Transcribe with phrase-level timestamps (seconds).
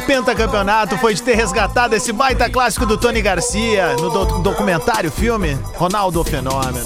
[0.00, 5.10] do pentacampeonato, foi de ter resgatado esse baita clássico do Tony Garcia no do- documentário,
[5.10, 6.84] filme Ronaldo o Fenômeno.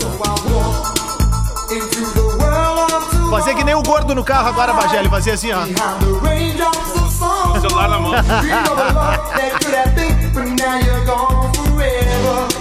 [3.31, 5.65] Fazer que nem o gordo no carro agora, Bagelli, fazia assim, ó.
[7.61, 8.12] Celular na mão.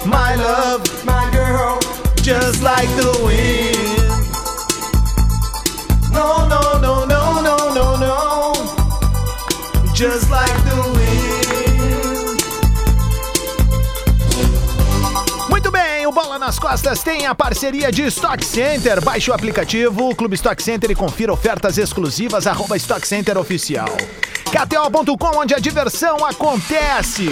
[0.06, 1.80] My love, My girl,
[2.22, 3.73] just like the wind.
[16.54, 19.04] Nas Costas tem a parceria de Stock Center.
[19.04, 23.88] Baixe o aplicativo Clube Stock Center e confira ofertas exclusivas, arroba Stock Center Oficial.
[24.52, 27.28] KTO.com, onde a diversão acontece.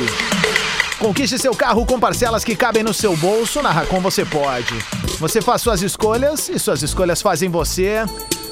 [0.97, 3.61] Conquiste seu carro com parcelas que cabem no seu bolso.
[3.61, 4.73] Na Racon você pode.
[5.19, 8.03] Você faz suas escolhas e suas escolhas fazem você.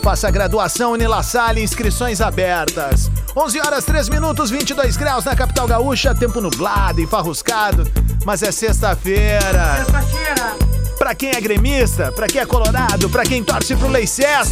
[0.02, 3.12] Faça a graduação Unila Salle, inscrições abertas.
[3.36, 7.90] 11 horas 3 minutos, 22 graus na capital gaúcha, tempo nublado, enfarruscado,
[8.26, 9.86] mas é sexta-feira.
[10.98, 14.46] Pra quem é gremista, pra quem é colorado, pra quem torce pro Leicester.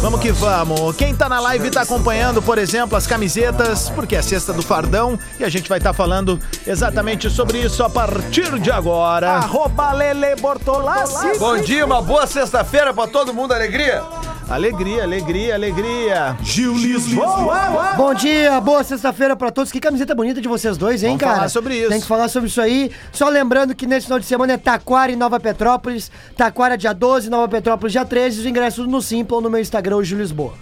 [0.00, 0.96] Vamos que vamos.
[0.96, 5.18] Quem tá na live tá acompanhando, por exemplo, as camisetas, porque é sexta do Fardão
[5.38, 9.30] e a gente vai estar falando exatamente sobre isso a partir de agora.
[9.30, 11.38] Arroba Lele Bortolassi.
[11.38, 14.02] Bom dia, uma boa sexta-feira pra todo mundo, alegria?
[14.50, 16.36] Alegria, alegria, alegria.
[16.42, 17.94] Gil Lisboa.
[17.96, 19.70] Bom dia, boa sexta-feira pra todos.
[19.70, 21.34] Que camiseta bonita de vocês dois, hein, Vamos cara?
[21.36, 21.88] falar sobre isso.
[21.88, 22.90] Tem que falar sobre isso aí.
[23.12, 26.10] Só lembrando que nesse final de semana é Taquara e Nova Petrópolis.
[26.36, 28.40] Taquara dia 12, Nova Petrópolis dia 13.
[28.40, 30.54] Os ingressos no Simple, no meu Instagram, o Gil Lisboa.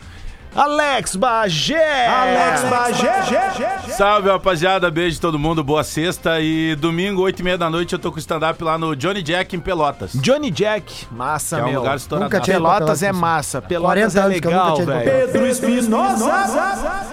[0.59, 2.07] Alex Bagé.
[2.09, 3.93] Alex Bagé.
[3.97, 4.91] Salve, rapaziada.
[4.91, 5.63] Beijo de todo mundo.
[5.63, 6.41] Boa sexta.
[6.41, 9.55] E domingo, 8 e meia da noite, eu tô com stand-up lá no Johnny Jack
[9.55, 10.15] em Pelotas.
[10.15, 11.81] Johnny Jack, massa, Que é um meu.
[11.81, 12.29] lugar estourado.
[12.45, 15.05] Pelotas é massa, 40 Pelotas é legal, velho.
[15.29, 16.27] Pedro Espinosa.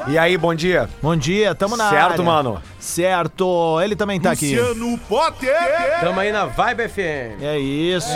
[0.08, 0.90] E aí, bom dia?
[1.00, 2.24] Bom dia, tamo na Certo, área.
[2.26, 2.60] mano?
[2.86, 4.56] Certo, ele também tá aqui.
[5.10, 6.00] Potter.
[6.02, 7.42] Tamo aí na Vibe FM.
[7.42, 8.10] É isso.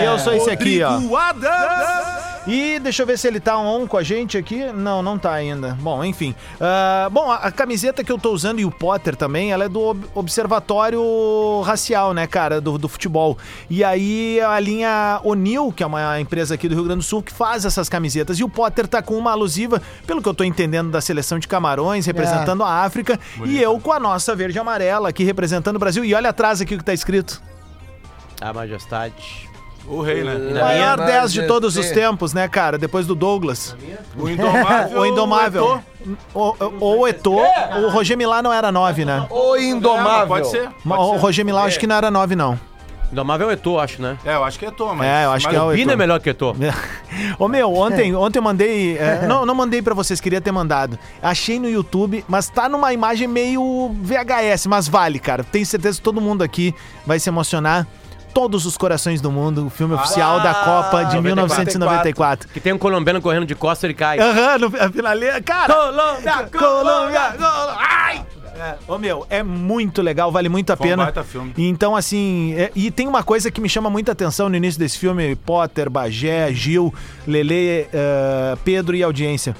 [0.00, 0.98] E eu sou esse aqui, ó.
[1.16, 2.30] Adams.
[2.46, 4.64] E deixa eu ver se ele tá on com a gente aqui.
[4.72, 5.76] Não, não tá ainda.
[5.80, 6.34] Bom, enfim.
[6.58, 9.68] Ah, bom, a, a camiseta que eu tô usando e o Potter também, ela é
[9.68, 13.36] do Ob- Observatório Racial, né, cara, do, do futebol.
[13.68, 17.22] E aí a linha O'Neill, que é uma empresa aqui do Rio Grande do Sul,
[17.22, 18.38] que faz essas camisetas.
[18.38, 21.46] E o Potter tá com uma alusiva, pelo que eu tô entendendo, da seleção de
[21.46, 23.20] Camarões, representando a África.
[23.44, 26.04] E eu com a nossa verde e amarela aqui representando o Brasil.
[26.04, 27.40] E olha atrás aqui o que tá escrito.
[28.40, 29.48] A majestade.
[29.86, 30.34] O rei, né?
[30.34, 32.76] Na Maior minha- 10 de todos os tempos, né, cara?
[32.78, 33.74] Depois do Douglas.
[34.16, 35.00] O indomável.
[35.00, 35.80] O Indomável.
[36.34, 37.42] Ou ou o Eto'o,
[37.84, 39.26] o Roger Milá não era 9, né?
[39.30, 40.26] O É, Indomável.
[40.28, 40.68] pode ser.
[40.86, 41.16] Pode O.
[41.16, 42.58] Roger Milá acho que não era 9, não.
[43.12, 44.16] Indomável é Eto'o, acho, né?
[44.24, 45.06] É, eu acho que é Tô, mas...
[45.06, 45.98] É, eu acho mas que é o Pina é Eto'o.
[45.98, 46.56] melhor que Eto'o.
[47.38, 48.96] Ô meu, ontem, ontem eu mandei.
[48.98, 50.98] é, não, não mandei pra vocês, queria ter mandado.
[51.20, 55.42] Achei no YouTube, mas tá numa imagem meio VHS, mas vale, cara.
[55.42, 57.86] Tenho certeza que todo mundo aqui vai se emocionar.
[58.32, 62.48] Todos os Corações do Mundo, o filme oficial da Copa de 1994.
[62.50, 64.20] Que tem um colombiano correndo de costa, ele cai.
[64.20, 65.42] Aham, no a finaleira.
[65.42, 67.76] Cara, Colômbia, Colômbia, Colômbia.
[67.76, 68.24] Ai!
[68.60, 71.04] É, Ô meu, é muito legal, vale muito a Foi um pena.
[71.04, 71.54] baita filme.
[71.56, 74.98] Então, assim, é- e tem uma coisa que me chama muita atenção no início desse
[74.98, 76.92] filme: Potter, Bagé, Gil,
[77.26, 79.56] Lele, eh, Pedro e audiência.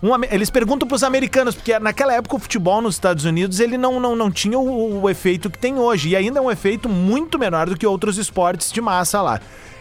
[0.00, 3.98] Um eles perguntam pros americanos, porque naquela época o futebol nos Estados Unidos ele não,
[3.98, 6.10] não, não tinha o, o efeito que tem hoje.
[6.10, 9.40] E ainda é um efeito muito menor do que outros esportes de massa lá.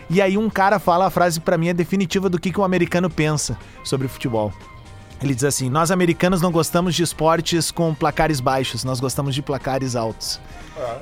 [0.09, 2.63] E aí um cara fala a frase pra mim é definitiva do que, que um
[2.63, 4.51] americano pensa sobre futebol.
[5.25, 9.41] Ele diz assim: Nós americanos não gostamos de esportes com placares baixos, nós gostamos de
[9.41, 10.39] placares altos.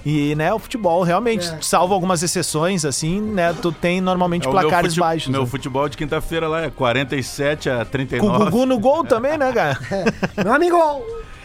[0.05, 4.59] E, né, o futebol realmente, salvo algumas exceções, assim, né, tu tem normalmente É meu
[4.59, 5.29] placares fute- baixos.
[5.29, 5.47] Meu né?
[5.47, 8.45] futebol de quinta-feira lá é 47 a Com o 39.
[8.45, 9.79] Gugu no gol também, né, cara?
[10.43, 10.77] Meu amigo!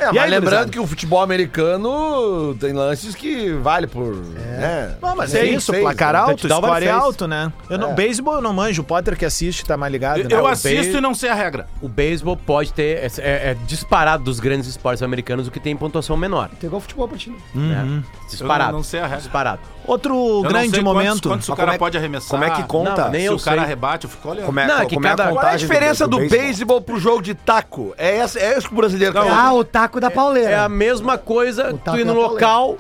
[0.00, 4.14] É, E mas aí, lembrando que o futebol americano tem lances que vale por.
[4.14, 4.96] né?
[5.02, 6.18] Não, mas é isso, seis, placar né?
[6.20, 6.96] alto, Touchdown score vale seis.
[6.96, 7.52] alto, né?
[7.68, 10.18] Eu não, Beisebol eu não manjo, o Potter que assiste tá mais ligado.
[10.20, 10.36] Eu, né?
[10.36, 11.66] eu assisto be- e não sei a regra.
[11.82, 12.98] O beisebol pode ter.
[12.98, 16.48] É, é- é disparado dos grandes esportes americanos o que tem pontuação menor.
[16.60, 17.32] Tem igual futebol pra ti.
[17.52, 18.02] Né?
[18.28, 18.70] Disparado.
[18.70, 19.18] Eu não- não sei a regra.
[19.18, 19.60] Disparado.
[19.86, 21.28] Outro Eu não grande sei quantos- momento.
[21.28, 22.28] Quantos, o cara como é- pode arremessar.
[22.30, 23.04] Como é que conta?
[23.04, 23.68] Não, nem Se eu o cara sei.
[23.68, 24.46] rebate, eu fico olhando.
[24.46, 26.38] Como é, Não, é que como é a cada- Qual é a diferença do, beisebol?
[26.40, 27.94] beisebol pro jogo de taco?
[27.96, 29.30] É, essa, é isso que o brasileiro quer.
[29.30, 30.50] Ah, o taco da pauleira.
[30.50, 32.76] É a mesma coisa tu ir no é a local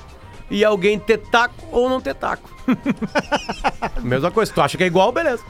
[0.50, 2.50] e alguém ter taco ou não ter taco.
[4.02, 4.52] mesma coisa.
[4.52, 5.42] Tu acha que é igual, beleza.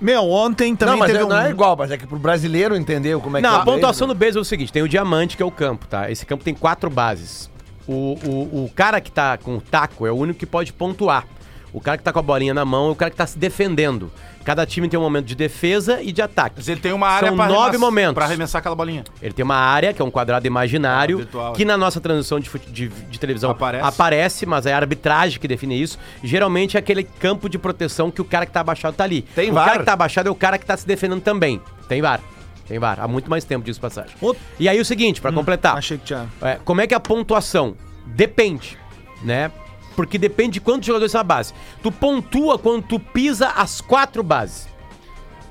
[0.00, 1.28] Meu, ontem também Não, mas teve é- um...
[1.28, 3.62] não é igual, mas é que pro brasileiro entender como é que Não, é a
[3.62, 6.10] o pontuação do beisebol é o seguinte: tem o diamante, que é o campo, tá?
[6.10, 7.50] Esse campo tem quatro bases.
[7.86, 7.92] O,
[8.24, 11.26] o, o cara que tá com o taco é o único que pode pontuar.
[11.72, 13.36] O cara que tá com a bolinha na mão é o cara que tá se
[13.36, 14.10] defendendo.
[14.44, 16.56] Cada time tem um momento de defesa e de ataque.
[16.58, 18.14] Mas ele tem uma área São pra nove arremessar- momentos.
[18.14, 19.02] pra arremessar aquela bolinha.
[19.20, 21.52] Ele tem uma área, que é um quadrado imaginário, Ah, virtual.
[21.54, 23.84] que na nossa transmissão de, de- de televisão Aparece.
[23.88, 25.98] aparece, mas é a arbitragem que define isso.
[26.22, 29.22] Geralmente é aquele campo de proteção que o cara que tá abaixado tá ali.
[29.34, 29.64] Tem o VAR?
[29.66, 31.60] cara que tá abaixado é o cara que tá se defendendo também.
[31.88, 32.20] Tem VAR.
[32.66, 32.98] Tem VAR.
[33.00, 34.12] Há muito mais tempo disso passagem.
[34.20, 35.76] Outro- E aí o seguinte, pra completar.
[35.76, 36.26] Achei que tinha...
[36.40, 37.76] É, como é que é a pontuação?
[38.06, 38.78] Depende,
[39.22, 39.50] né?
[39.96, 41.52] Porque depende de quantos jogadores são na base.
[41.82, 44.66] Tu pontua quando tu pisa as quatro bases.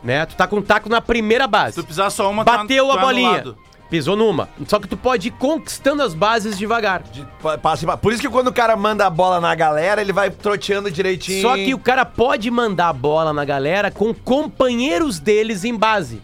[0.03, 0.25] Né?
[0.25, 1.75] Tu tá com o taco na primeira base.
[1.75, 3.55] Se tu pisar só uma, tu- Bateu tu a é bolinha.
[3.89, 4.49] Pisou numa.
[4.67, 7.03] Só que tu pode ir conquistando as bases devagar.
[7.03, 10.01] De- pa- passa pa- Por isso que quando o cara manda a bola na galera,
[10.01, 11.41] ele vai troteando direitinho.
[11.43, 16.21] Só que o cara pode mandar a bola na galera com companheiros deles em base.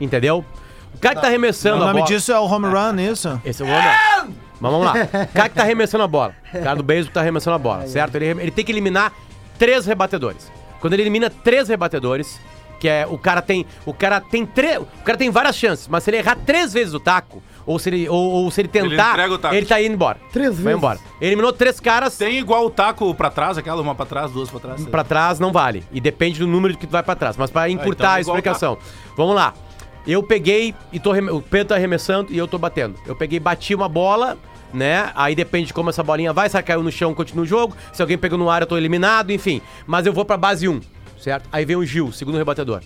[0.00, 0.44] Entendeu?
[0.94, 2.06] O cara que tá arremessando O a nome bola.
[2.06, 3.40] disso é o home run, isso?
[3.44, 4.34] Esse é o homem.
[4.60, 4.92] Mas vamos lá.
[4.92, 6.34] O cara que tá arremessando a bola.
[6.52, 8.16] O cara do beisebol que tá arremessando a bola, certo?
[8.16, 9.12] Ele, ele tem que eliminar
[9.58, 10.50] três rebatedores.
[10.80, 12.40] Quando ele elimina três rebatedores,
[12.80, 13.66] que é o cara tem.
[13.84, 14.78] O cara tem três.
[14.78, 17.90] O cara tem várias chances, mas se ele errar três vezes o taco, ou se
[17.90, 19.54] ele, ou, ou se ele tentar, entrega o taco.
[19.54, 20.18] ele tá indo embora.
[20.32, 20.78] Três Vai vezes.
[20.78, 20.98] embora.
[21.20, 22.16] Ele eliminou três caras.
[22.16, 24.84] Tem igual o taco pra trás, aquela, uma pra trás, duas pra trás.
[24.86, 25.84] Pra trás não vale.
[25.92, 27.36] E depende do número que tu vai pra trás.
[27.36, 28.78] Mas pra encurtar então é a igual explicação.
[29.16, 29.52] Vamos lá.
[30.08, 32.98] Eu peguei e tô o Pedro tá arremessando e eu tô batendo.
[33.06, 34.38] Eu peguei, bati uma bola,
[34.72, 35.12] né?
[35.14, 37.76] Aí depende de como essa bolinha vai, se ela caiu no chão, continua o jogo.
[37.92, 39.60] Se alguém pegou no ar, eu tô eliminado, enfim.
[39.86, 40.80] Mas eu vou pra base 1,
[41.18, 41.46] certo?
[41.52, 42.80] Aí vem o Gil, segundo rebatedor.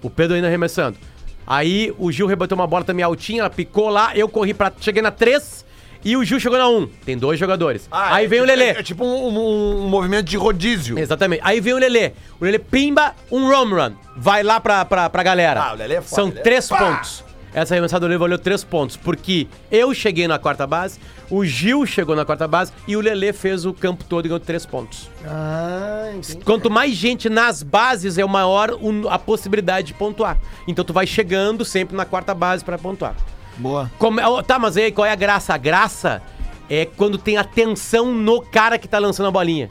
[0.00, 0.96] O Pedro ainda arremessando.
[1.44, 4.72] Aí o Gil rebateu uma bola também altinha, ela picou lá, eu corri pra.
[4.80, 5.64] Cheguei na 3
[6.04, 6.86] e o Gil chegou na 1.
[7.04, 7.88] Tem dois jogadores.
[7.90, 8.70] Ah, aí é vem o tipo- Lelê.
[8.70, 10.98] É, tipo um, um- um movimento de rodízio.
[10.98, 11.40] Exatamente.
[11.44, 12.12] Aí vem o Lelê.
[12.40, 13.92] O Lelê pimba um home run.
[14.16, 15.60] Vai lá pra, pra, pra galera.
[15.62, 16.76] Ah, o Lelê é foda, São Lelê é- três Pá!
[16.78, 17.24] pontos.
[17.54, 18.96] Essa arremessada do Lelê valeu três pontos.
[18.96, 20.98] Porque eu cheguei na quarta base,
[21.30, 24.40] o Gil chegou na quarta base e o Lelê fez o campo todo e ganhou
[24.40, 25.08] três pontos.
[25.24, 26.44] Ah, entendi.
[26.44, 28.70] Quanto mais gente nas bases, é o maior
[29.08, 30.36] a possibilidade de pontuar.
[30.66, 33.14] Então tu vai chegando sempre na quarta base pra pontuar.
[33.56, 33.90] Boa.
[33.98, 35.54] Como é- tá, mas aí qual é a graça?
[35.54, 36.22] A graça
[36.68, 39.68] é quando tem atenção no cara que tá lançando a bolinha.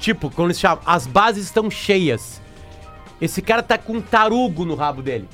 [0.00, 2.40] Tipo, quando eles chamam, as bases estão cheias.
[3.20, 5.28] Esse cara tá com um tarugo no rabo dele.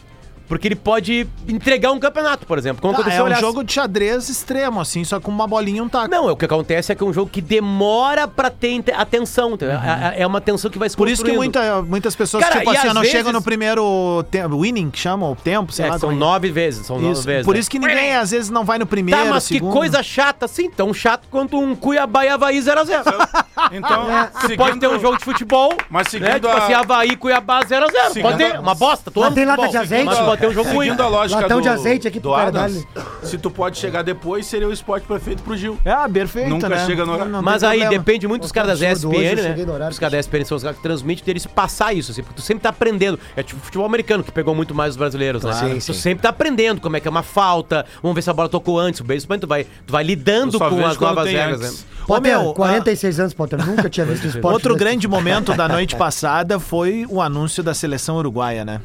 [0.46, 2.82] Porque ele pode entregar um campeonato, por exemplo.
[2.82, 5.78] Como Tá, aconteceu, é um aliás- jogo de xadrez extremo, assim, só com uma bolinha
[5.78, 6.10] e um taco.
[6.10, 9.52] Não, o que acontece é que é um jogo que demora pra ter atenção.
[9.54, 9.76] entendeu?
[9.76, 12.70] É, é uma atenção que vai se Por isso que muita, muitas pessoas, Cara, tipo
[12.70, 15.98] assim, não vezes- chegam no primeiro tempo, winning, que chamam, o tempo, sei É, lá.
[15.98, 16.26] são como é.
[16.26, 17.22] nove vezes, são nove Isso.
[17.22, 17.44] vezes.
[17.46, 17.60] Por né?
[17.60, 19.70] isso que ninguém, às vezes, não vai no primeiro, Tá, mas segundo.
[19.72, 23.04] que coisa chata, assim, tão chato quanto um Cuiabá e Havaí 0x0.
[23.72, 24.06] Então,
[24.40, 26.10] Você pode ter um jogo de futebol, Mas né?
[26.10, 28.08] seguindo Tipo a- assim, Havaí e Cuiabá 0x0.
[28.08, 29.10] Seguindo Pode ter, uma bosta.
[29.14, 30.04] Mas ama tem lata de azeite?
[30.34, 30.86] Pode ter um jogo ruim.
[30.86, 32.86] Seguindo a lógica Latão do, de azeite aqui do pro Adams,
[33.22, 35.78] se tu pode chegar depois, seria o esporte perfeito pro Gil.
[35.84, 36.84] É, perfeito, Nunca né?
[36.86, 37.32] chega no horário.
[37.32, 38.04] Não tem Mas aí problema.
[38.04, 39.72] depende muito dos caras da hoje ESPN, né?
[39.72, 42.36] horário Os caras da ESPN são os caras que transmitem deles passar isso, assim, porque
[42.36, 43.18] tu sempre tá aprendendo.
[43.36, 45.52] É tipo futebol americano, que pegou muito mais os brasileiros, né?
[45.52, 46.00] Sim, tu sim.
[46.00, 48.78] sempre tá aprendendo como é que é uma falta, vamos ver se a bola tocou
[48.78, 51.94] antes, o beisebol, tu vai, tu vai lidando com as novas tem regras, né?
[52.06, 53.64] Ô, meu, 46 anos, Potter.
[53.66, 54.54] Nunca tinha visto esporte.
[54.54, 58.80] Outro grande momento da noite passada foi o anúncio da seleção uruguaia, né?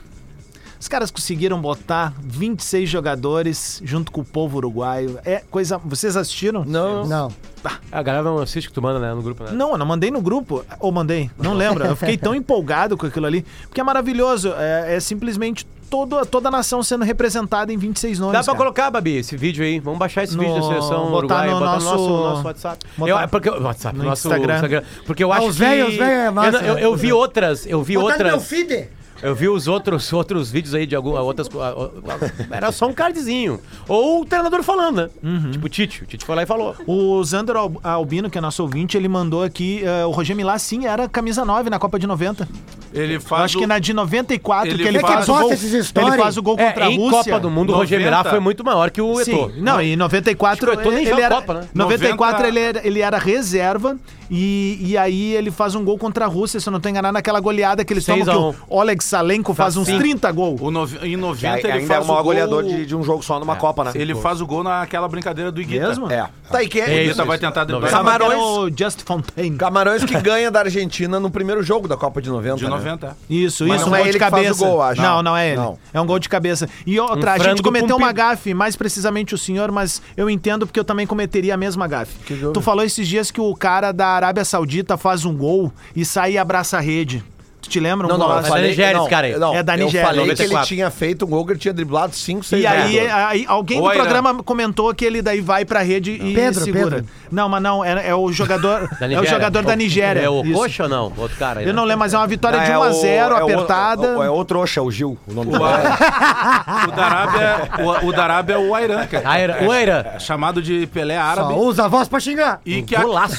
[0.79, 5.19] Os caras conseguiram botar 26 jogadores junto com o povo uruguaio.
[5.25, 5.77] É coisa.
[5.77, 6.63] Vocês assistiram?
[6.65, 7.05] Não.
[7.05, 7.31] Não.
[7.91, 9.51] A galera não assiste que tu manda, né, no grupo, né?
[9.51, 10.63] Não, eu não mandei no grupo.
[10.79, 11.29] Ou mandei?
[11.37, 11.83] Não lembro.
[11.85, 13.45] Eu fiquei tão empolgado com aquilo ali.
[13.67, 14.53] Porque é maravilhoso.
[14.57, 18.31] É, é simplesmente todo, toda a nação sendo representada em 26 nomes.
[18.33, 18.57] Dá pra cara.
[18.57, 19.81] colocar, Babi, esse vídeo aí.
[19.81, 22.47] Vamos baixar esse No- vídeo da seleção botar uruguaia, no botar nosso- no nosso, nosso
[22.47, 22.85] WhatsApp.
[22.97, 24.83] botar- Eu, é porque, WhatsApp, no nosso Instagram.
[25.05, 25.59] Porque eu Ah, acho os que...
[25.61, 26.85] velhos, os velhos é massa, eu, eu, né?
[26.85, 28.47] eu vi outras, eu vi Botar no meu outras...
[28.49, 28.87] feed.
[29.21, 31.47] Eu vi os outros, outros vídeos aí de algumas outras.
[31.47, 33.59] co- a- a- Era só um cardzinho.
[33.87, 35.09] Ou o treinador falando, né?
[35.21, 35.51] Uhum.
[35.51, 36.03] Tipo o Tite.
[36.03, 36.75] O Tite foi lá e falou.
[36.87, 39.81] O Zander Al- Albino, que é nosso ouvinte, ele mandou aqui.
[39.83, 42.47] eh, o Roger Milá, sim, era camisa 9 na Copa de 90.
[42.93, 45.33] Ele Eu faz acho que o- na de 94 Ele que ele faz- faz o
[45.33, 45.51] gol.
[45.51, 47.23] Ele faz o gol contra É, a em Rússia.
[47.33, 48.17] Copa do Mundo, o Roger 90.
[48.17, 49.51] Milá foi muito maior que o Eto'o.
[49.51, 51.67] Sim, não, em 94 Acho que o Eto'o nem ele era, Copa, né?
[51.73, 53.97] 94 90 ele, era, ele era reserva
[54.29, 57.13] e, e aí ele faz um gol contra a Rússia, se eu não tô enganado,
[57.13, 58.41] naquela goleada que eles tomam 6 a que 1.
[58.69, 59.97] o Oleg Salenko faz uns Sim.
[59.97, 60.61] 30 gols.
[60.61, 62.33] o nove- em Que 90 aí- ele ainda faz é o maior o gol...
[62.33, 63.91] goleador de, de um jogo só numa Copa, né?
[63.95, 65.87] Ele faz o gol naquela brincadeira do Iguita.
[65.87, 66.11] Mesmo?
[66.11, 66.27] É.
[66.51, 67.65] Tá, e que O É Iguita vai tentar...
[67.65, 68.31] Vai- Camarões...
[68.33, 69.57] Camarões- o Just Fontaine.
[69.57, 72.57] Camarões que ganha da Argentina no primeiro jogo da Copa de 90.
[72.57, 72.69] De né?
[72.69, 73.17] 90.
[73.29, 74.65] Isso, Mas isso, não um é gol ele de que faz o cabeça.
[74.65, 75.01] gol, acho.
[75.01, 75.57] Não, não é ele.
[75.57, 75.77] Não.
[75.93, 76.67] É um gol de cabeça.
[76.85, 80.29] E outra, Um a gente cometeu com uma gafe, mais precisamente o senhor, mas eu
[80.29, 82.15] entendo porque eu também cometeria a mesma gafe.
[82.35, 82.53] jogo?
[82.53, 86.33] Tu falou esses dias que o cara da Arábia Saudita faz um gol e sai
[86.33, 87.23] e abraça a rede.
[87.61, 88.07] Tu te lembra?
[88.07, 89.37] Um Não, não, eu falei, Nigéria não, esse cara aí.
[89.37, 90.67] não, É da Eu Nigéria, falei que ele 94.
[90.67, 93.83] tinha feito um gol que ele tinha driblado 5, 6 E aí, aí alguém Ou
[93.83, 94.03] do a Irã.
[94.03, 96.89] programa comentou que ele daí vai pra rede e Pedro, segura.
[96.97, 97.05] Pedro.
[97.29, 98.87] Não, mas não, é, é o jogador.
[98.99, 100.21] Da é o jogador da Nigéria.
[100.21, 100.41] É o.
[100.53, 101.11] Coxa ou não?
[101.17, 101.65] Outro cara aí.
[101.65, 101.75] Eu né?
[101.75, 104.07] não lembro, mas é uma vitória de é 1 a o- 0 é o- apertada.
[104.07, 108.55] É o, é outro Oxa, o Gil, o nome do O Darabia, o, o Darabia
[108.55, 110.15] é o Airan, é Aira, o Aira.
[110.19, 111.53] chamado de Pelé árabe.
[111.53, 112.61] Só usa a voz pra xingar.
[112.65, 112.95] E que,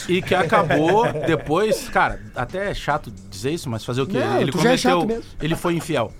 [0.08, 4.18] e que acabou depois, cara, até é chato dizer isso, mas fazer o quê?
[4.18, 5.24] Não, ele é chato cometeu, mesmo.
[5.40, 6.12] ele foi infiel.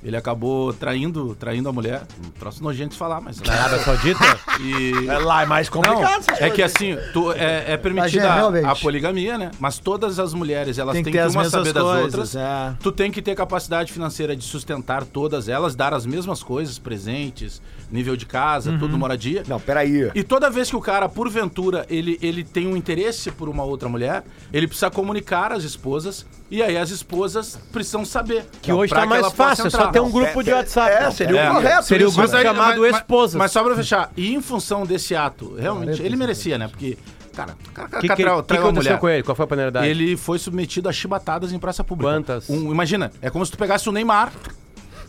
[0.00, 2.02] Ele acabou traindo, traindo a mulher.
[2.24, 3.40] Um troço nojento de falar, mas.
[3.40, 4.38] Na Arábia Saudita?
[4.60, 5.06] E...
[5.08, 6.24] É lá, é mais complicado.
[6.26, 9.52] Não, é que assim, tu, é, é permitida é, a, a poligamia, né?
[9.60, 12.04] Mas todas as mulheres, elas têm que que, ter as uma mesmas saber das coisas,
[12.14, 12.34] outras.
[12.36, 12.74] é.
[12.82, 17.62] Tu tem que ter capacidade financeira de sustentar todas elas, dar as mesmas coisas, presentes,
[17.88, 18.78] nível de casa, Uhum.
[18.80, 19.44] tudo, moradia.
[19.46, 20.10] Não, peraí.
[20.12, 23.88] E toda vez que o cara, porventura, ele, ele tem um interesse por uma outra
[23.88, 28.46] mulher, ele precisa comunicar às esposas, e aí as esposas precisam saber.
[28.62, 30.90] Que hoje tá mais fácil, só tem um grupo de WhatsApp.
[31.04, 31.50] É, seria É.
[31.50, 31.82] o correto.
[31.86, 33.34] Seria o grupo aí- chamado mas- mas- Esposas.
[33.36, 36.68] Mas só pra fechar, e em função desse ato, realmente, ele merecia, né?
[36.68, 36.96] Porque,
[37.34, 38.98] cara, o cara, O cara que, que, traiu- que, que aconteceu mulher.
[38.98, 39.22] com ele?
[39.22, 39.86] Qual foi a penalidade?
[39.86, 42.12] Ele foi submetido a chibatadas em praça pública.
[42.12, 42.48] Quantas?
[42.48, 44.32] Um- imagina, é como se tu pegasse o Neymar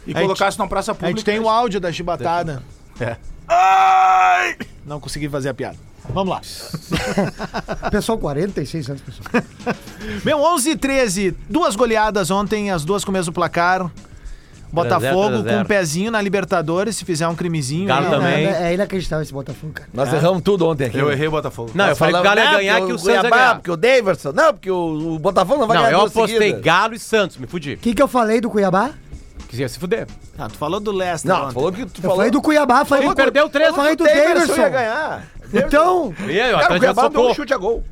[0.05, 1.17] e A gente- colocasse numa praça A pública.
[1.17, 2.61] gente tem o áudio da chibatada.
[2.99, 3.15] É.
[4.85, 5.77] Não consegui fazer a piada.
[6.09, 6.41] Vamos lá.
[7.91, 9.43] Pessoal, 46 anos, pessoal.
[10.25, 11.35] Meu, 11 e 13.
[11.49, 13.89] Duas goleadas ontem, as duas com o mesmo placar.
[14.71, 15.55] Botafogo 3 a 0.
[15.55, 17.87] com um pezinho na Libertadores, se fizer um crimezinho.
[17.87, 18.45] Galo aí, também.
[18.45, 18.67] né?
[18.67, 19.89] É, é inacreditável esse Botafogo, cara.
[19.93, 20.97] Nós erramos tudo ontem aqui.
[20.97, 21.13] Eu né?
[21.13, 21.71] errei o Botafogo.
[21.73, 23.29] Não, eu Nós falei que o Galo ia né, ganhar, porque que o Santos ia
[23.29, 23.55] ganhar.
[23.55, 24.31] Porque o Daverson.
[24.31, 26.61] Não, porque o, o Botafogo não vai Não, ganhar eu duas apostei seguidas.
[26.61, 27.73] Galo e Santos, me fudi.
[27.73, 28.91] O que, que eu falei do Cuiabá?
[29.47, 30.05] Quisia se fuder.
[30.37, 31.53] Ah, tu falou do Leicester Não, ontem.
[31.55, 32.17] falou que tu Eu falou.
[32.17, 33.15] falei do Cuiabá, falei Ele do...
[33.15, 34.69] perdeu três, Eu falei do Daverson ia Davidson.
[34.69, 35.27] ganhar.
[35.53, 37.35] Então, E aí, ó, Cara, o Atlético Cuiabá deu um socou.
[37.35, 37.83] chute a gol.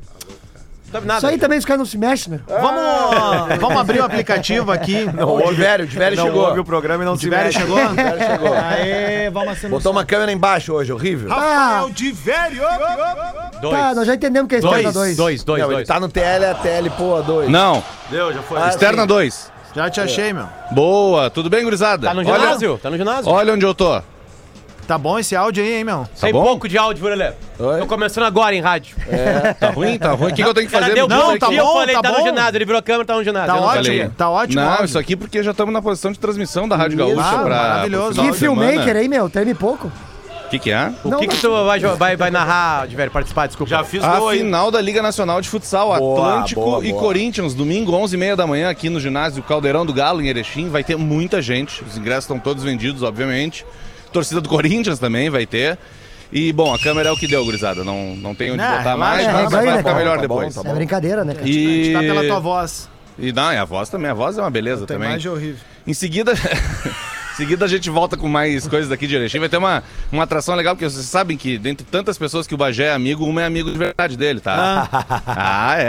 [0.86, 1.18] Não sabe nada.
[1.18, 2.40] isso aí também os caras não se mexem, né?
[2.48, 5.04] Vamos, vamos abrir o aplicativo aqui.
[5.12, 6.46] Não, o Diverio, o Diverio Não chegou.
[6.46, 7.58] ouve o programa e não O se Diverio mexe.
[7.58, 7.76] chegou?
[7.76, 8.54] O Diverio chegou.
[8.56, 9.70] Aê, vamos assinar.
[9.70, 11.30] Botou uma câmera embaixo hoje, horrível.
[11.30, 12.62] Ah, de velho!
[13.60, 13.76] Dois.
[13.76, 15.16] tá, nós já entendemos que é externa Dois, 2.
[15.16, 15.88] dois, dois, Não, ele dois.
[15.88, 17.50] tá no TL, a TL, pô, 2.
[17.50, 18.58] Não, Deu, já foi.
[18.58, 19.08] Ah, externa sim.
[19.08, 19.52] 2.
[19.74, 20.46] Já te achei, meu.
[20.70, 22.06] Boa, tudo bem, gurizada?
[22.08, 22.78] Tá no Olha- ginásio?
[22.82, 23.30] Tá no ginásio?
[23.30, 24.00] Olha onde eu tô.
[24.88, 26.08] Tá bom esse áudio aí, hein, meu?
[26.18, 26.42] Tem bom?
[26.42, 27.32] pouco de áudio, Burelê.
[27.58, 28.96] Tô começando agora em rádio.
[29.60, 29.98] Tá ruim?
[29.98, 30.32] Tá ruim?
[30.32, 30.94] O que, que eu tenho que fazer?
[30.94, 31.56] deu Não, bom tá aqui?
[31.56, 32.24] eu bom, falei, tá tá no bom.
[32.24, 32.56] ginásio.
[32.56, 33.48] Ele virou a câmera, tá no ginásio.
[33.52, 34.08] Tá Eu ótimo, falei.
[34.16, 34.62] tá ótimo.
[34.62, 34.84] Não, áudio.
[34.86, 37.56] isso aqui porque já estamos na posição de transmissão da Rádio Gaúcha Ah, pra.
[37.56, 38.22] maravilhoso.
[38.22, 39.92] Que filmmaker aí, meu, treme pouco.
[40.46, 40.90] O que, que é?
[41.04, 43.46] O Não, que, que tu vai, vai, vai narrar, de velho, participar?
[43.46, 43.68] Desculpa.
[43.68, 47.02] Já fiz A final da Liga Nacional de Futsal, Boa, Atlântico boa, e boa.
[47.02, 50.70] Corinthians, domingo, 11h30 da manhã, aqui no ginásio Caldeirão do Galo, em Erechim.
[50.70, 53.66] Vai ter muita gente, os ingressos estão todos vendidos, obviamente.
[54.12, 55.78] Torcida do Corinthians também vai ter.
[56.30, 57.82] E, bom, a câmera é o que deu, gurizada.
[57.82, 59.96] Não, não tem onde Não, botar relaxa, mais, mas vai né, ficar cara?
[59.96, 60.54] melhor Tá bom, depois.
[60.54, 61.44] tá É brincadeira, né, cara?
[61.44, 62.88] A gente tá pela tua voz.
[63.18, 65.08] E não, e a voz também, a voz é uma beleza Tua também.
[65.08, 65.60] imagem é horrível.
[65.86, 66.34] Em seguida,
[67.38, 69.38] seguida a gente volta com mais coisas daqui de Erechim.
[69.38, 72.58] Vai ter uma, uma atração legal, porque vocês sabem que dentre tantas pessoas que o
[72.58, 74.88] Bagé é amigo, uma é amigo de verdade dele, tá?
[75.26, 75.82] Ah, é,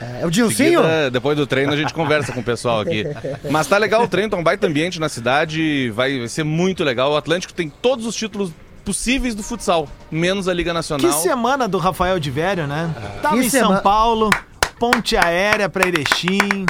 [0.00, 0.22] é, é.
[0.22, 0.80] É o Dilcinho?
[0.82, 3.04] Seguida, depois do treino a gente conversa com o pessoal aqui.
[3.50, 6.82] Mas tá legal o treino, tá um baita ambiente na cidade, vai, vai ser muito
[6.82, 7.12] legal.
[7.12, 8.50] O Atlântico tem todos os títulos
[8.84, 11.12] possíveis do futsal, menos a Liga Que Nacional.
[11.22, 12.90] semana do Rafael de Vério, né?
[13.22, 14.28] Tava Que em sema- São Paulo,
[14.78, 16.66] ponte aérea pra Erechim.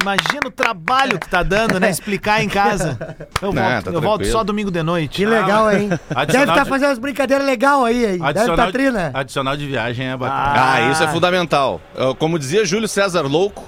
[0.00, 1.90] Imagina o trabalho que tá dando, né?
[1.90, 2.96] Explicar em casa.
[3.42, 5.16] Eu volto, Não, tá eu volto só domingo de noite.
[5.16, 5.88] Que legal, hein?
[6.14, 8.12] Adicional Deve estar de- fazendo umas brincadeiras legais aí, hein?
[8.18, 9.10] Deve Adicional, estar de, trina.
[9.14, 10.72] adicional de viagem é bacana.
[10.74, 11.80] Ah, isso é fundamental.
[11.96, 13.64] Uh, Como dizia Júlio César Louco,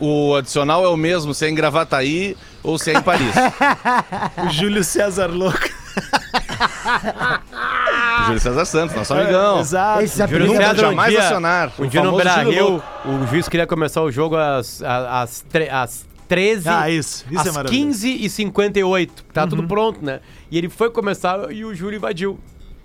[0.00, 3.34] o adicional é o mesmo se é em Gravataí ou se é em Paris.
[4.52, 5.58] Júlio César louco.
[8.26, 9.60] Júlio César Santos, nosso amigão.
[9.60, 10.02] Exato.
[10.02, 10.56] Esse Júlio apelido.
[10.56, 11.72] César, um jamais dia, acionar.
[11.78, 12.68] Um O dia no famoso Júlio Beira-Rio,
[13.04, 13.24] Louco.
[13.24, 17.24] o juiz queria começar o jogo às, às, tre- às 13 Ah, isso.
[17.30, 17.86] Isso é às maravilhoso.
[17.88, 20.20] 15 e 58 Tá tudo pronto, né?
[20.50, 22.38] E ele foi começar e o Júlio invadiu.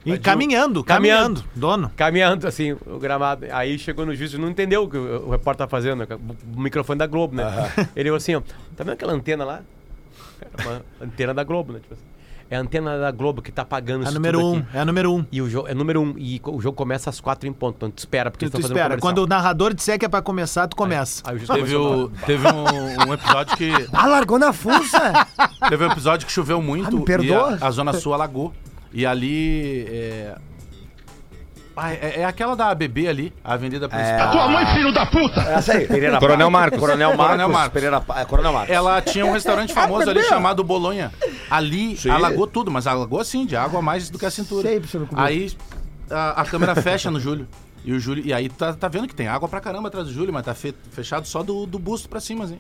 [0.06, 1.44] E caminhando, caminhando.
[1.54, 1.92] Dono.
[1.98, 3.46] Caminhando, assim, o gramado.
[3.52, 6.08] Aí chegou no juiz e não entendeu o que o, o repórter tá fazendo, né?
[6.56, 7.44] o microfone da Globo, né?
[7.94, 8.42] Ele falou assim, ó,
[8.76, 9.62] tá vendo aquela antena lá?
[10.40, 11.80] Era uma antena da Globo, né?
[11.82, 12.04] Tipo assim,
[12.50, 14.60] é a antena da Globo que tá pagando É a isso número tudo um.
[14.60, 14.68] aqui.
[14.78, 15.26] É a número um.
[15.32, 16.14] E o jogo é número um.
[16.18, 17.76] E o jogo começa às quatro em ponto.
[17.78, 18.90] Então tu espera, porque Tu, eles tu estão fazendo espera.
[19.02, 19.14] comercial.
[19.14, 21.22] Quando o narrador disser que é pra começar, tu começa.
[21.26, 23.72] Aí o juiz Teve, o, teve um, um episódio que.
[23.94, 25.28] Ah, largou na fuça.
[25.70, 27.58] Teve um episódio que choveu Ah, muito me e perdoa?
[27.60, 28.54] a, a Zona Sul alagou.
[28.94, 29.86] E ali.
[29.90, 30.36] É...
[31.80, 34.34] Ah, é, é aquela da ABB ali, a avenida principal.
[35.40, 35.84] Essa aí.
[35.84, 36.80] É, Coronel Marcos.
[36.80, 37.26] Coronel Marcos.
[37.26, 37.74] Coronel Marcos.
[37.74, 38.76] Pereira, é, Coronel Marcos.
[38.76, 41.12] Ela tinha um restaurante famoso ali chamado Bolonha.
[41.52, 44.68] Ali alagou tudo, mas alagou assim, de água a mais do que a cintura.
[44.68, 44.82] Sei.
[45.16, 45.52] Aí
[46.10, 47.48] a, a câmera fecha no Júlio.
[47.86, 48.26] E o Júlio.
[48.26, 50.54] E aí tá, tá vendo que tem água pra caramba atrás do Júlio, mas tá
[50.54, 52.58] fe- fechado só do, do busto pra cima, assim.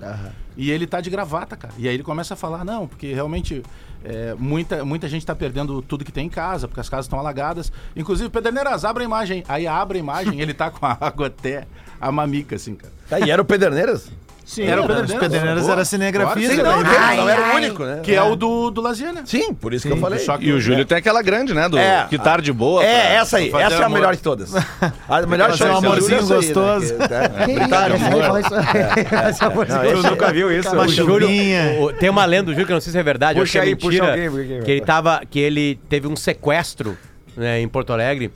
[0.55, 1.73] E ele tá de gravata, cara.
[1.77, 3.61] E aí ele começa a falar, não, porque realmente
[4.05, 7.19] é, muita, muita gente tá perdendo tudo que tem em casa, porque as casas estão
[7.19, 7.71] alagadas.
[7.95, 9.43] Inclusive, Pederneiras, abre a imagem.
[9.49, 11.67] Aí abre a imagem, ele tá com a água até
[11.99, 12.93] a mamica, assim, cara.
[13.09, 14.09] Tá, e era o Pederneiras?
[14.47, 15.71] Sim, Era o os Pederneiras, Pederneiras pô.
[15.73, 16.55] era cinegrafista.
[16.55, 17.07] Claro, Não, sim, né?
[17.09, 17.99] não, não era o único, né?
[18.01, 19.23] Que é, o do, do Lazier, né?
[19.25, 20.19] Sim, por isso que eu falei.
[20.19, 21.67] Só que E o Júlio tem aquela grande, né?
[21.67, 22.07] Do É.
[22.09, 22.81] que tarde boa.
[22.81, 23.51] É, pra- essa aí.
[23.53, 24.53] Essa é a melhor de todas.
[25.09, 26.95] A melhor Fazer um chance do amorzinho é gostoso.
[26.95, 28.23] Que- é, Quem Brincar de essa aí amor.
[28.23, 28.55] fala isso?
[28.55, 29.75] Essa é a música.
[29.75, 30.69] Não, esse é- viu isso?
[30.73, 33.37] Uma O Júlio- tem uma lenda do Júlio que eu não sei se é verdade,
[33.39, 36.07] eu Puxa que é aí, puxa mentira, alguém, porque- que ele tava, que ele teve
[36.07, 36.97] um sequestro
[37.35, 38.31] né, em Porto Alegre.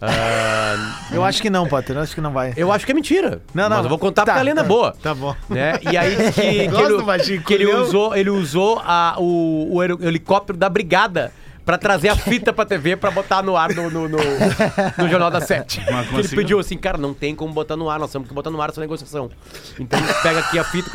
[0.00, 1.96] Ah, Eu acho que não, Potter.
[1.96, 2.52] Eu acho que não vai.
[2.56, 3.42] eu acho que é mentira.
[3.52, 3.76] Não, não.
[3.76, 4.96] Mas eu vou contar Tá, porque a lenda é tá, boa.
[5.02, 5.34] Tá bom.
[5.48, 5.78] Né?
[5.82, 10.56] E aí que, que ele, que ele usou, ele usou a, o, o heli- helicóptero
[10.58, 11.32] da brigada
[11.64, 14.18] pra trazer a fita pra TV pra botar no ar no, no, no-
[14.98, 15.80] no Jornal da Sete.
[15.80, 16.36] Mas Que ele conseguiu?
[16.38, 18.70] pediu assim, cara, não tem como botar no ar, nós temos que botar no ar
[18.70, 19.30] essa negociação.
[19.78, 20.90] Então pega aqui a fita.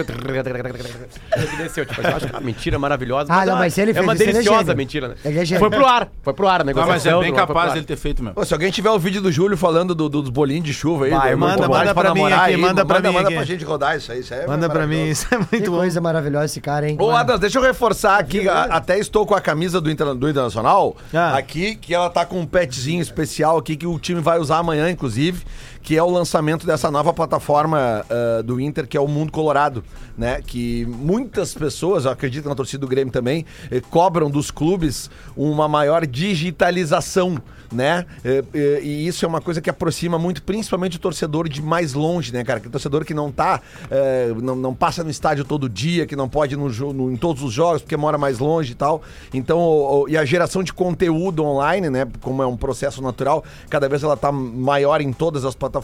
[1.38, 3.32] Ele desceu, tipo, eu acho que é uma mentira maravilhosa.
[3.32, 4.78] Ah, não, mas se ele é fez uma isso, ele é deliciosa gênio.
[4.78, 5.16] mentira, né?
[5.24, 5.60] Ele é gênio.
[5.60, 7.22] Foi pro ar, foi pro ar a Ah, mas negociação.
[7.22, 7.74] é bem ar, capaz ar.
[7.74, 8.36] dele ter feito mesmo.
[8.36, 11.06] Pô, se alguém tiver o vídeo do Júlio falando do- do- dos bolinhos de chuva
[11.06, 13.28] aí, Vai, do- manda, manda pra pra mim namorar aqui, aí, manda pra mim Manda
[13.28, 13.36] aqui.
[13.36, 15.72] pra gente rodar isso aí, isso aí é Manda pra mim, isso é Que muito
[15.72, 15.78] bom.
[15.78, 16.98] coisa maravilhosa esse cara, hein?
[17.00, 20.96] Ô, Adams, deixa eu reforçar aqui, até estou com a camisa do, Inter- do Internacional,
[21.14, 21.36] Ah.
[21.38, 24.90] aqui, que ela tá com um petzinho especial aqui que o time vai usar amanhã,
[24.90, 25.44] inclusive,
[25.86, 29.84] que é o lançamento dessa nova plataforma ah, do Inter, que é o Mundo Colorado,
[30.18, 30.42] né?
[30.46, 35.68] Que muitas pessoas, eu acredito na torcida do Grêmio também, eh, cobram dos clubes uma
[35.68, 37.38] maior digitalização
[37.72, 38.06] né?
[38.24, 41.94] É, é, e isso é uma coisa que aproxima muito, principalmente o torcedor de mais
[41.94, 42.60] longe, né, cara?
[42.60, 46.30] Que torcedor que não tá, é, não, não passa no estádio todo dia, que não
[46.30, 49.02] pode ir no, no- em todos os jogos porque mora mais longe e tal.
[49.34, 52.08] Então, o- o- e a geração de conteúdo online, né?
[52.22, 55.75] Como é um processo natural, cada vez ela tá maior em todas as plataformas.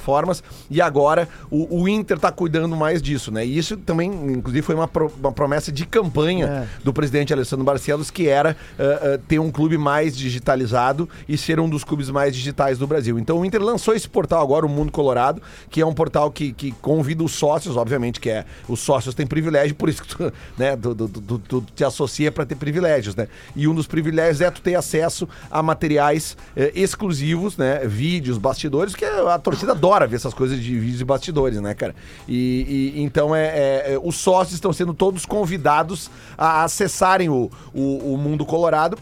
[0.69, 3.45] E agora o, o Inter tá cuidando mais disso, né?
[3.45, 6.67] E isso também, inclusive, foi uma, pro- uma promessa de campanha É.
[6.83, 11.59] do presidente Alessandro Barcelos, que era eh, eh, ter um clube mais digitalizado e ser
[11.59, 13.17] um dos clubes mais digitais do Brasil.
[13.19, 16.51] Então o Inter lançou esse portal agora, o Mundo Colorado, que é um portal que,
[16.53, 20.33] que convida os sócios, obviamente, que é os sócios têm privilégio, por isso que tu,
[20.57, 23.27] né, tu- tu- tu te associa para ter privilégios, né?
[23.55, 27.79] E um dos privilégios é tu ter acesso a materiais eh, exclusivos, né?
[27.85, 31.95] Vídeos, bastidores, que a torcida adora ver essas coisas de vídeos e bastidores, né, cara?
[32.27, 37.49] E, e- então é, é- é, os sócios estão sendo todos convidados a acessarem o,
[37.73, 38.95] o, o Mundo Colorado.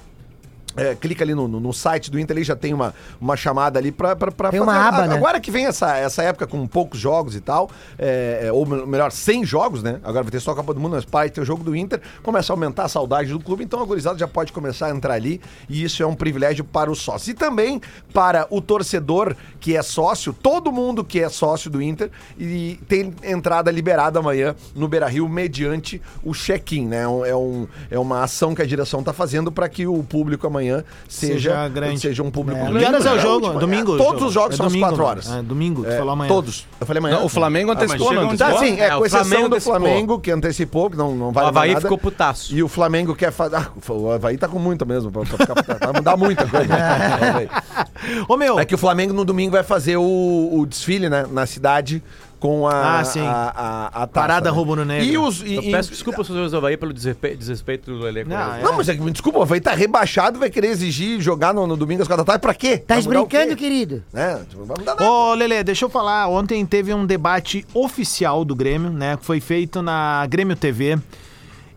[0.79, 3.77] É, clica ali no, no- no site do Inter, ali já tem uma, uma chamada
[3.79, 5.15] ali pra, pra, pra Tem uma aba, né?
[5.15, 8.85] Agora que vem essa, essa época com poucos jogos e tal, é, é, ou me-
[8.85, 9.99] melhor, 100 jogos, né?
[10.03, 12.01] Agora vai ter só a Copa do Mundo, mas para ter o jogo do Inter,
[12.23, 15.13] começa a aumentar a saudade do clube, então a gurizada já pode começar a entrar
[15.13, 17.31] ali e isso é um privilégio para o sócio.
[17.31, 17.81] E também
[18.13, 23.13] para o torcedor que é sócio, todo mundo que é sócio do Inter e tem
[23.23, 27.03] entrada liberada amanhã no Beira-Rio mediante o check-in, né?
[27.25, 30.68] É, um, é uma ação que a direção está fazendo para que o público amanhã
[31.07, 31.99] seja, Seja grande.
[31.99, 32.63] seja um público É.
[32.65, 32.79] grande.
[32.79, 33.59] Que horas é o jogo?
[33.59, 33.97] Domingo?
[33.97, 35.09] Todos os jogos É são domingo, às 4 mano.
[35.09, 35.31] horas.
[35.31, 36.27] É domingo, tu É, falou amanhã.
[36.29, 36.67] Todos.
[36.79, 37.17] Eu falei amanhã.
[37.17, 38.53] Não, o Flamengo antecipou, chega não antecipou?
[38.53, 39.79] Tá, sim, é, É, com o exceção Flamengo do antecipou.
[39.79, 41.81] Flamengo, que antecipou, que não, não vai O Havaí nada.
[41.81, 42.55] ficou putaço.
[42.55, 43.55] E o Flamengo quer fazer.
[43.59, 45.79] Ah, o Havaí tá com muita mesmo, pra, pra ficar putaço.
[45.79, 46.73] Vai mudar muita coisa.
[48.27, 51.25] Ô, meu, É que o Flamengo no domingo vai fazer o, o desfile, né?
[51.31, 52.01] Na cidade
[52.39, 52.99] com a.
[52.99, 53.19] Ah, sim.
[53.19, 54.55] A, a, a taça, Parada né?
[54.57, 55.03] rubro-negra.
[55.03, 55.41] E os.
[55.41, 58.29] E, Eu e- peço desculpa aos seus Havaí pelo desrespe- desrespeito do elenco.
[58.29, 58.59] Não, né?
[58.59, 58.63] é.
[58.63, 61.67] Não, mas é que, me desculpa, o Havaí tá rebaixado, vai querer exigir jogar no,
[61.67, 62.41] no domingo às quatro da tarde.
[62.41, 62.77] Pra quê?
[62.77, 63.55] Tá brincando, quê?
[63.55, 64.03] querido?
[64.13, 64.41] Né?
[64.49, 65.09] Tipo, Não vai mudar nada.
[65.09, 66.27] Ô, Lele, deixa eu falar.
[66.27, 69.17] Ontem teve um debate oficial do Grêmio, né?
[69.17, 70.97] Que foi feito na Grêmio TV.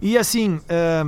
[0.01, 1.05] E assim, é,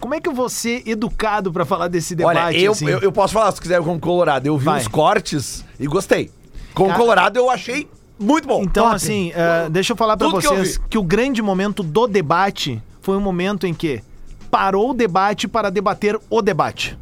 [0.00, 2.36] como é que ser educado pra falar desse debate?
[2.36, 2.88] Olha, eu, assim?
[2.88, 4.46] eu, eu posso falar, se quiser, com o Colorado.
[4.46, 4.80] Eu vi Vai.
[4.80, 6.30] os cortes e gostei.
[6.74, 8.62] Com o Colorado eu achei muito bom.
[8.62, 8.96] Então, Top.
[8.96, 10.82] assim, é, deixa eu falar que eu vocês vi.
[10.90, 14.02] que, o grande momento do debate foi um momento em que
[14.50, 16.96] parou o debate para debater o debate.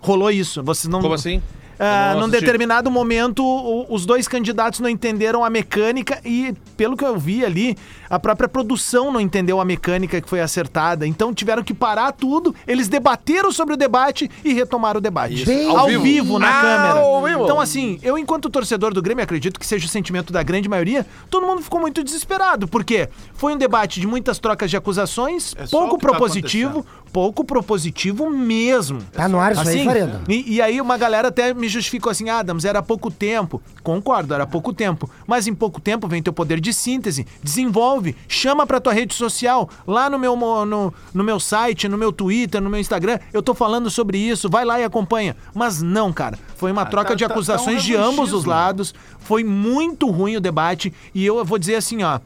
[0.00, 0.62] Rolou isso.
[0.62, 1.00] Vocês não.
[1.00, 1.42] Como assim?
[1.78, 2.40] Não num assisti.
[2.40, 7.44] determinado momento, o- os dois candidatos não entenderam a mecânica e, pelo que eu vi
[7.44, 7.76] ali,
[8.08, 11.06] a própria produção não entendeu a mecânica que foi acertada.
[11.06, 15.44] Então tiveram que parar tudo, eles debateram sobre o debate e retomaram o debate.
[15.44, 16.38] Bem ao ao vivo, vivo.
[16.38, 17.00] na Ah, câmera.
[17.00, 17.44] ao vivo.
[17.44, 21.06] Então, assim, eu, enquanto torcedor do Grêmio, acredito que seja o sentimento da grande maioria,
[21.30, 25.66] todo mundo ficou muito desesperado, porque foi um debate de muitas trocas de acusações, É
[25.66, 29.00] pouco tá propositivo, pouco propositivo mesmo.
[29.12, 30.22] Tá no ar isso aí, Fareda?
[30.28, 33.60] E, e aí uma galera até me justificou assim, Adams, era pouco tempo.
[33.82, 35.10] Concordo, era pouco tempo.
[35.26, 37.95] Mas em pouco tempo vem teu poder de síntese, desenvolve,
[38.28, 42.60] chama pra tua rede social, lá no meu, no, no meu site, no meu Twitter,
[42.60, 45.36] no meu Instagram, eu tô falando sobre isso, vai lá e acompanha.
[45.54, 48.44] Mas não, cara, foi uma troca tá- de tá- acusações tá um de ambos os
[48.44, 52.20] lados, foi muito ruim o debate, e eu vou dizer assim, ó,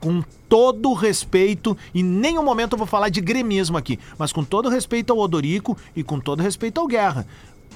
[0.00, 4.68] com todo respeito, e nenhum momento eu vou falar de gremismo aqui, mas com todo
[4.68, 7.26] respeito ao Odorico e com todo respeito ao Guerra.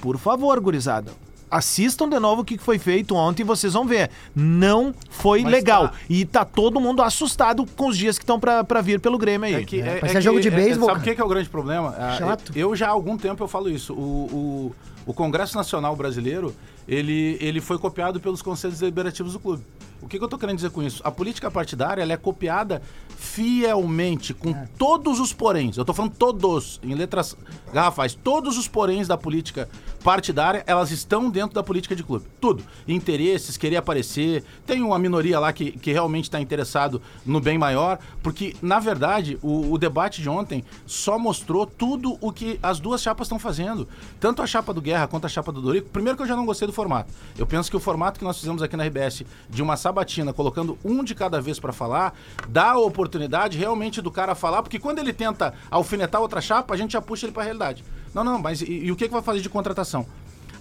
[0.01, 1.11] Por favor, gurizada.
[1.49, 4.09] Assistam de novo o que foi feito ontem e vocês vão ver.
[4.35, 5.89] Não foi Mas legal.
[5.89, 5.95] tá.
[6.09, 9.47] E tá todo mundo assustado com os dias que estão pra, pra vir pelo Grêmio
[9.47, 9.55] aí.
[9.55, 11.21] É que, é, Mas é é jogo que- de é- beisebol, Sabe o que, que
[11.21, 11.95] é o grande problema?
[11.97, 12.51] Ah, Chato.
[12.55, 13.93] Eu, eu já há algum tempo eu falo isso.
[13.93, 14.75] O, o,
[15.07, 16.55] o Congresso Nacional Brasileiro,
[16.87, 19.63] ele, ele foi copiado pelos conselhos deliberativos do clube.
[20.01, 21.01] O que, que eu tô querendo dizer com isso?
[21.05, 22.81] A política partidária ela é copiada
[23.17, 24.67] fielmente, com É.
[24.77, 25.77] todos os poréns.
[25.77, 27.35] Eu tô falando todos, em letras
[27.73, 28.13] garrafais.
[28.15, 29.69] Todos os poréns da política
[30.03, 32.25] partidária, elas estão dentro da política de clube.
[32.39, 32.63] Tudo.
[32.87, 34.43] Interesses, querer aparecer.
[34.65, 39.37] Tem uma minoria lá que, que realmente está interessado no bem maior, porque, na verdade,
[39.41, 43.87] o, o debate de ontem só mostrou tudo o que as duas chapas estão fazendo.
[44.19, 45.89] Tanto a chapa do Guerra quanto a chapa do Dorico.
[45.89, 47.13] Primeiro que eu já não gostei do formato.
[47.37, 50.77] Eu penso que o formato que nós fizemos aqui na RBS, de uma sabatina, colocando
[50.85, 52.13] um de cada vez para falar,
[52.47, 56.77] dá a oportunidade realmente do cara falar, porque quando ele tenta alfinetar outra chapa, a
[56.77, 57.83] gente já puxa ele para a realidade.
[58.13, 60.05] Não, não, mas e, e o que, que vai fazer de contratação?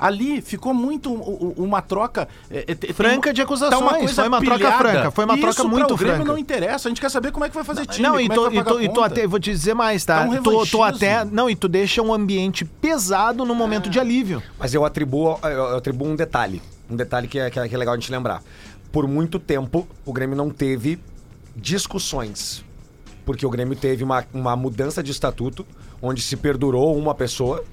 [0.00, 2.28] Ali ficou muito uma troca.
[2.48, 4.78] é, é, Franca uma- de acusações, tá uma coisa foi uma troca pilhada.
[4.78, 6.30] franca, foi uma E troca isso muito o Grêmio franca.
[6.32, 8.06] não interessa, a gente quer saber como é que vai fazer time.
[8.06, 9.74] Não, como e é que tu, vai e tu, e tu até, vou te dizer
[9.74, 10.18] mais, tá?
[10.20, 10.84] Tá um tu revanchismo.
[10.84, 14.40] até, não, e tu deixa um ambiente pesado no momento de alívio.
[14.56, 16.62] Mas eu atribuo, eu atribuo um detalhe.
[16.88, 18.40] Um detalhe que é, que é que é legal a gente lembrar.
[18.90, 20.98] Por muito tempo, o Grêmio não teve
[21.54, 22.64] discussões.
[23.24, 25.66] Porque o Grêmio teve uma, uma mudança de estatuto,
[26.00, 27.64] onde se perdurou uma pessoa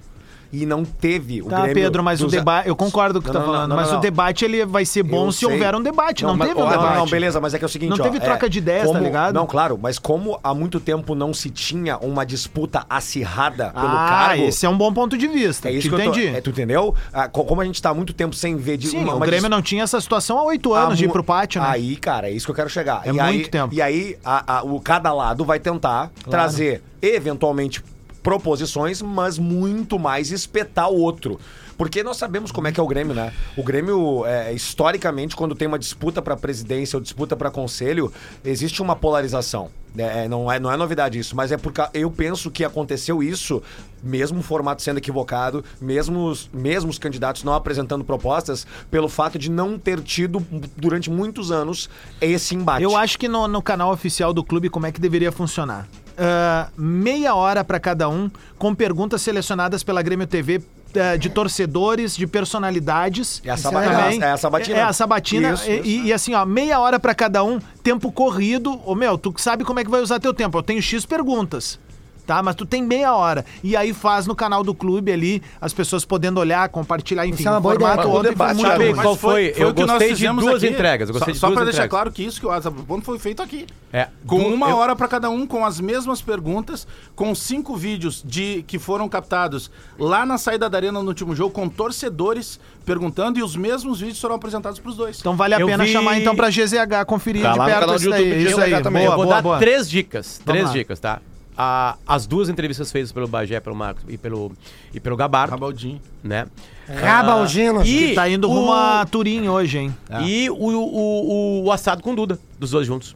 [0.52, 1.74] e não teve o Tá, Grêmio.
[1.76, 3.92] Pedro, mas o debate, eu concordo com o que Não, tá não, falando, não, mas
[3.92, 5.48] o debate ele vai ser bom Eu se sei.
[5.52, 6.96] houver um debate, não, mas- teve um debate.
[6.98, 8.84] Não, beleza, mas é que é o seguinte, Não ó, teve é, troca de ideias,
[8.84, 9.34] tá como- ligado?
[9.34, 14.06] Não, claro, mas como há muito tempo não se tinha uma disputa acirrada pelo ah,
[14.10, 14.44] cargo...
[14.44, 15.70] esse é um bom ponto de vista.
[15.70, 16.28] É isso que tô, entendi.
[16.28, 16.94] é, tu entendeu?
[17.14, 19.20] Ah, co- como a gente tá há muito tempo sem ver de Sim, uma, o
[19.20, 21.68] Grêmio dis- não tinha essa situação há oito anos de ir pro pátio, né?
[21.70, 23.02] Aí, cara, é isso que eu quero chegar.
[23.06, 23.74] É e muito aí, tempo.
[23.74, 27.84] E aí, a- a- o, cada lado vai tentar trazer, eventualmente,
[28.26, 31.40] proposições, mas muito mais espetar o outro.
[31.78, 33.32] Porque nós sabemos como é que é o Grêmio, né?
[33.56, 38.12] O Grêmio, é, historicamente, quando tem uma disputa para presidência ou disputa para conselho,
[38.44, 39.70] existe uma polarização.
[39.96, 43.62] É, não, é, não é novidade isso, mas é porque eu penso que aconteceu isso,
[44.02, 49.38] mesmo o formato sendo equivocado, mesmo os, mesmo os candidatos não apresentando propostas, pelo fato
[49.38, 52.84] de não ter tido, durante muitos anos, esse embate.
[52.84, 55.88] Eu acho que no, no canal oficial do clube, como é que deveria funcionar?
[56.18, 60.62] Ah, meia hora para cada um, com perguntas selecionadas pela Grêmio TV
[60.94, 63.42] eh, de torcedores, de personalidades.
[63.44, 64.22] É a também.
[64.24, 64.78] é a sabatina.
[64.78, 65.52] É a sabatina.
[65.54, 65.86] Isso, e, isso.
[65.88, 68.80] e- e assim, ó, meia hora para cada um, tempo corrido.
[68.86, 70.58] Ô, meu, tu sabe como é que vai usar teu tempo.
[70.58, 71.80] Eu tenho X perguntas.
[72.26, 73.46] Tá, mas tu tem meia hora.
[73.64, 77.40] E aí faz no canal do clube ali, as pessoas podendo olhar, compartilhar, enfim.
[77.40, 77.90] Isso é uma o boa ideia.
[77.92, 78.96] formato Mas o ontem foi debate, muito.
[78.96, 79.54] Mas qual foi?
[79.56, 80.74] Eu o que nós gostei de fizemos duas aqui.
[80.74, 83.20] entregas, eu Só, só duas pra deixar claro que isso que o WhatsApp ponto foi
[83.20, 83.68] feito aqui.
[83.94, 84.08] É.
[84.26, 88.24] Com Du- uma eu- hora pra cada um, com as mesmas perguntas, com cinco vídeos
[88.26, 93.40] de que foram captados lá na saída da arena no último jogo, com torcedores perguntando,
[93.40, 95.20] e os mesmos vídeos foram apresentados pros dois.
[95.20, 97.70] Então vale a Eu pena vi- chamar então pra GZH conferir Tá de lá no
[97.70, 98.46] perto canal isso do YouTube aí.
[98.46, 98.72] Isso aí.
[98.84, 99.58] Boa, eu vou boa, dar boa.
[99.60, 100.42] três dicas.
[100.44, 100.72] Vamos três lá.
[100.74, 101.22] dicas, tá?
[101.58, 104.52] A- as duas entrevistas feitas pelo Bagé, pelo Marcos e pelo,
[104.94, 106.02] e pelo Gabardo, Rabaldinho.
[106.24, 106.48] né?
[106.88, 107.86] Rabaldino.
[107.86, 109.98] E Tá indo o- rumo a Turim hoje, hein?
[110.26, 113.16] E o, o, o, o assado com Duda, dos dois juntos.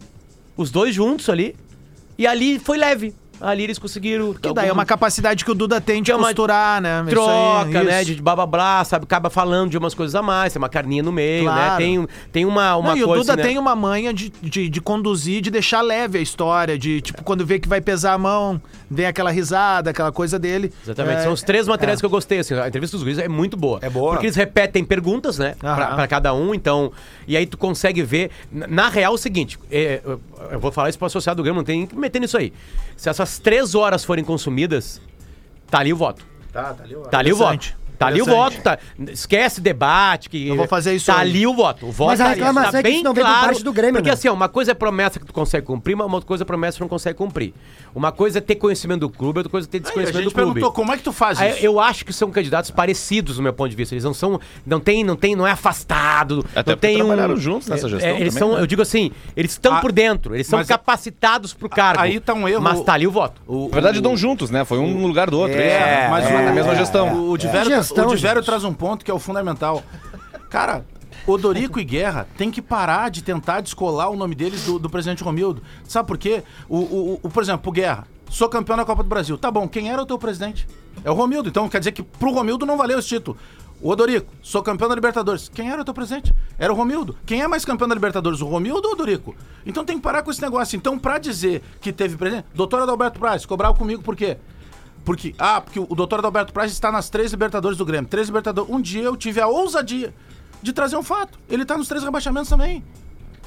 [0.55, 1.55] Os dois juntos ali.
[2.17, 3.13] E ali foi leve.
[3.41, 4.33] Ali eles conseguiram.
[4.33, 7.03] Que daí é uma capacidade que o Duda tem de é costurar, né?
[7.09, 8.03] Troca, né?
[8.03, 9.03] De blá sabe?
[9.03, 11.51] Acaba falando de umas coisas a mais, tem uma carninha no meio, né?
[11.51, 11.77] Claro.
[11.77, 13.21] Tem, tem uma, uma Não, e o coisa.
[13.21, 13.47] Duda assim, né?
[13.47, 17.45] tem uma manha de, de, de conduzir, de deixar leve a história, de tipo, quando
[17.45, 20.71] vê que vai pesar a mão, vem aquela risada, aquela coisa dele.
[20.83, 21.19] Exatamente.
[21.19, 22.01] É, São os três materiais é.
[22.01, 22.39] que eu gostei.
[22.39, 23.79] Assim, a entrevista dos guris é muito boa.
[23.81, 24.11] É boa.
[24.11, 25.55] Porque eles repetem perguntas, né?
[25.59, 26.53] Pra, pra cada um.
[26.53, 26.91] Então.
[27.27, 28.31] E aí tu consegue ver.
[28.51, 30.01] Na, na real, é o seguinte: é,
[30.51, 32.53] eu, vou falar isso pro associado do Grêmio, não tem que meter nisso aí.
[32.95, 35.01] Se essas três horas forem consumidas,
[35.69, 36.25] tá ali o voto.
[36.51, 36.95] Tá, tá ali.
[36.95, 37.01] ó.
[37.01, 37.78] Tá ali o voto.
[37.99, 38.79] Tá ali o voto, tá.
[39.09, 40.29] Esquece debate.
[40.29, 41.21] Que Eu vou fazer isso Tá hoje.
[41.21, 41.85] ali o voto.
[41.85, 42.39] O voto Mas a tá ali.
[42.39, 44.13] reclamação Tá é que isso não vem por parte do Grêmio, Porque né?
[44.13, 46.73] assim, ó, uma coisa é promessa que tu consegue cumprir, mas uma coisa é promessa
[46.73, 47.53] que tu não consegue cumprir.
[47.93, 50.31] Uma coisa é ter conhecimento do clube, outra coisa é ter Aí, a desconhecimento gente
[50.31, 50.53] do clube.
[50.53, 51.65] perguntou como é que tu faz Aí, isso.
[51.65, 53.93] Eu acho que são candidatos parecidos do meu ponto de vista.
[53.93, 54.39] Eles não são.
[54.65, 56.45] Não tem, não tem, não é afastado.
[56.55, 58.61] Até não porque tem um, trabalharam juntos nessa é, gestão é, eles também, são, né?
[58.63, 62.01] eu digo assim, eles estão Ah, por dentro, eles são mas- capacitados pro cargo.
[62.01, 62.61] Aí tá um erro.
[62.61, 63.41] Mas tá ali o voto.
[63.47, 64.63] O- Na verdade, o- dão juntos, né?
[64.63, 65.57] Foi um no lugar do outro.
[65.57, 66.35] É, isso, Mas né?
[66.41, 67.13] o- na mesma gestão.
[67.13, 68.45] O, o Divério, Gestão, o Divério gente.
[68.47, 69.83] traz um ponto que é o fundamental.
[70.49, 70.85] Cara,
[71.27, 75.23] Odorico e Guerra tem que parar de tentar descolar o nome deles do, do presidente
[75.23, 75.61] Romildo.
[75.83, 76.43] Sabe por quê?
[76.67, 79.37] O, o, o- por exemplo, o Guerra, sou campeão da Copa do Brasil.
[79.37, 80.67] Tá bom, quem era o teu presidente?
[81.03, 81.49] É o Romildo.
[81.49, 83.37] Então quer dizer que pro Romildo não valeu esse título.
[83.81, 85.47] O Odorico, sou campeão da Libertadores.
[85.47, 86.33] Quem era o teu presidente?
[86.57, 87.15] Era o Romildo.
[87.25, 89.33] Quem é mais campeão da Libertadores, o Romildo ou o Odorico?
[89.65, 90.75] Então tem que parar com esse negócio.
[90.75, 94.37] Então, pra dizer que teve presidente, doutor Adalberto Braz, cobrava comigo por quê?
[95.09, 98.07] Porque, ah, porque o doutor Adalberto Braz está nas três Libertadores do Grêmio.
[98.07, 98.69] Três Libertadores.
[98.71, 100.13] Um dia eu tive a ousadia
[100.61, 101.39] de trazer um fato.
[101.49, 102.83] Ele tá nos três rebaixamentos também.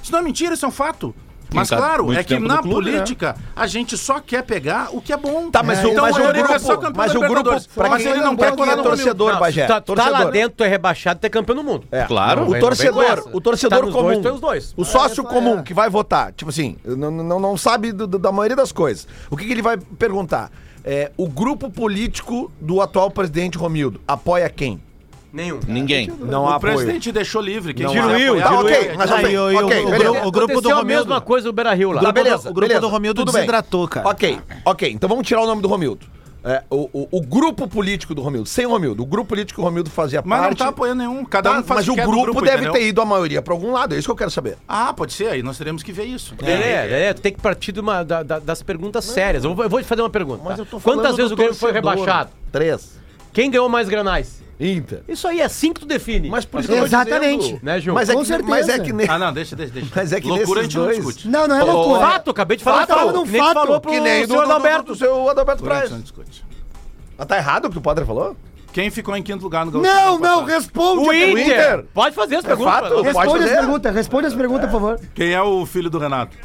[0.02, 1.14] Isso não é mentira, isso é um fato.
[1.54, 2.92] Mas tá claro, é que na clube, né?
[2.96, 5.50] política a gente só quer pegar o que é bom.
[5.52, 7.20] Tá, mas, É, o, então mas o o Odorico é só grupo, campeão mas o
[7.20, 9.38] grupo, pra Mas quem, ele não quer quem colar é torcedor.
[9.38, 11.86] Bagé, tá, tá lá dentro, tu é rebaixado, tu é campeão do mundo.
[11.92, 12.04] É.
[12.06, 12.40] Claro.
[12.40, 14.20] Não O vem torcedor, o torcedor Tá comum.
[14.20, 14.74] dois, é dois.
[14.76, 15.62] O sócio É, comum é.
[15.62, 19.06] que vai votar, tipo assim, não, não, não sabe do- do- da maioria das coisas.
[19.30, 20.50] O que, que ele vai perguntar?
[20.84, 24.80] É, o grupo político do atual presidente Romildo apoia quem?
[25.32, 25.60] Nenhum.
[25.66, 26.08] Ninguém.
[26.20, 26.74] Não o apoio.
[26.74, 27.72] presidente deixou livre.
[27.72, 27.86] Quem.
[27.86, 28.66] Diluiu, Tá, diluiu.
[28.66, 29.98] ok, mas Ah, ok, e o- e o- ok, o beleza.
[30.04, 31.04] grupo- o grupo do Aconteceu a Romildo.
[31.08, 32.02] mesma coisa do Beira Rio lá.
[32.02, 32.80] Tá, beleza, o grupo beleza.
[32.80, 33.40] do Romildo Tudo bem.
[33.40, 34.08] desidratou, cara.
[34.10, 34.90] Ok, ok.
[34.92, 36.04] Então vamos tirar o nome do Romildo.
[36.44, 39.02] É, o, o- o grupo político do Romildo, sem o Romildo.
[39.02, 40.50] O grupo político que o Romildo fazia Mas parte.
[40.50, 41.24] não tá apoiando nenhum.
[41.24, 42.72] Cada Tá, um faz mas o o que quer do grupo, deve entendeu?
[42.72, 44.56] ter ido a maioria pra algum lado, é isso que eu quero saber.
[44.66, 45.28] Ah, pode ser.
[45.28, 46.34] Aí nós teremos que ver isso.
[46.42, 49.44] Lelê, Lelê, tu tem que partir de uma, da- da- das perguntas sérias.
[49.44, 50.42] Eu vou, eu vou te fazer uma pergunta.
[50.44, 50.62] Mas tá?
[50.62, 52.30] eu tô falando Quantas vezes o Grêmio foi rebaixado?
[52.50, 52.98] Três.
[53.32, 54.42] Quem ganhou mais granais?
[54.62, 55.02] Inter.
[55.08, 56.28] Isso aí é assim que tu define.
[56.30, 57.40] Mas por isso que eu tô Exatamente.
[57.44, 57.60] dizendo.
[57.62, 57.94] Né, Gil?
[57.94, 58.48] Mas é, Com que, certeza.
[58.50, 59.08] mas é que nem.
[59.08, 59.88] Ah, não, deixa, deixa, deixa.
[59.94, 61.28] Mas é que Loucura a nesses gente não dois- discute.
[61.28, 62.00] Não, não é loucura.
[62.00, 62.86] Fato, acabei de falar.
[62.86, 62.94] Fato,
[63.24, 63.54] que nem tu fato.
[63.54, 64.82] falou Que pro nem do, senhor do, do, Adalberto.
[64.92, 66.44] do seu Adalberto Loucura a gente não discute.
[67.18, 68.36] Ah, tá errado o que o padre falou?
[68.72, 69.86] Quem ficou em quinto lugar no Gaúcho?
[69.90, 71.06] Não, não, responde.
[71.06, 71.38] O a Inter.
[71.46, 71.84] Inter.
[71.92, 72.72] Pode fazer as É perguntas.
[72.72, 72.88] fato.
[72.88, 73.56] Pode Responde as fazer.
[73.56, 75.00] perguntas, responde as perguntas, por favor.
[75.14, 76.36] Quem é o filho do Renato?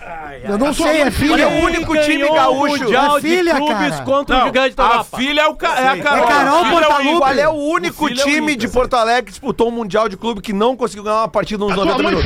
[0.44, 1.44] Eu não sei, é filha.
[1.44, 2.76] é o único time gaúcho.
[2.76, 4.04] o Mundial É filha, de clubes cara.
[4.04, 5.80] contra o gigante da a filha é, o ca...
[5.80, 6.24] é a Carol.
[6.24, 7.18] É Carol O filho Portalupe.
[7.20, 8.58] Qual é o único O filho é o time Inter.
[8.58, 11.64] de Porto Alegre que disputou um Mundial de clube que não conseguiu ganhar uma partida
[11.64, 12.26] nos 90 minutos?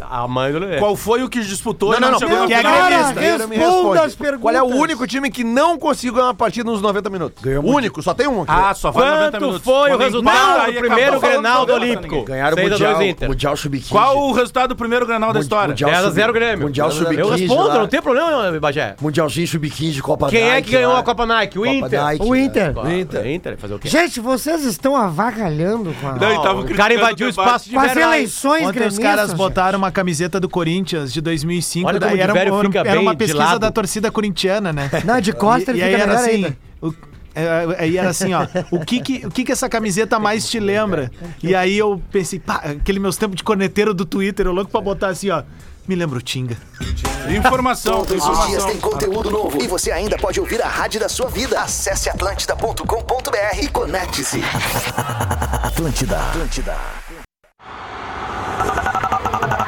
[0.00, 0.60] A mãe do.
[0.78, 2.46] Qual foi o que disputou Não, não, não.
[2.46, 3.46] Que é gremista.
[3.46, 3.98] Me responda responde.
[3.98, 4.42] as perguntas.
[4.42, 7.42] Qual é o único time que não conseguiu ganhar uma partida nos 90 minutos?
[7.44, 8.44] O único, só tem um.
[8.48, 11.20] Ah, só 90 Quanto foi o resultado do primeiro.
[11.20, 12.24] Grenal do Olímpico?
[12.24, 13.28] Ganharam o 6 a 2 Mundial, Inter.
[13.28, 13.88] mundial Sub-15.
[13.88, 15.68] Qual o resultado do primeiro Grenal da história?
[15.68, 16.66] Mundial 10 a Sub- 0 Grêmio.
[16.66, 17.18] Mundial Sub-15.
[17.18, 18.96] Eu respondo, não tem problema, Bagé.
[19.00, 21.58] Mundialzinho Sub-15 de Copa Quem é Nike que ganhou a Copa Nike?
[21.58, 22.02] O Inter.
[22.02, 22.36] Nike, O?
[22.36, 22.78] Inter.
[22.78, 23.26] O Inter.
[23.26, 23.56] Inter.
[23.58, 23.88] Fazer o quê?
[23.88, 26.12] Gente, vocês estão avacalhando com a...
[26.16, 30.38] Não, O cara invadiu o espaço de as eleições Ontem os caras botaram uma camiseta
[30.40, 31.88] do Corinthians de 2005.
[31.88, 32.32] Olha daí era,
[33.00, 33.58] uma de pesquisa lado.
[33.60, 34.90] da torcida corintiana, né?
[35.04, 36.30] Não, de costa ele e, fica era melhor assim.
[36.30, 36.56] ainda.
[36.80, 36.94] o-
[37.78, 38.46] Aí era assim, ó.
[38.70, 41.10] O que que, o que que essa camiseta mais te lembra?
[41.42, 44.80] E aí eu pensei, pá, aquele meus tempos de corneteiro do Twitter, eu louco pra
[44.80, 45.42] botar assim, ó.
[45.86, 46.56] Me lembra o Tinga.
[47.36, 48.68] Informação, Todos os dias informação.
[48.68, 51.60] tem conteúdo novo e você ainda pode ouvir a rádio da sua vida.
[51.60, 54.40] Acesse atlântida.com.br e conecte-se.
[55.64, 56.18] Atlântida.
[56.18, 56.76] Atlântida.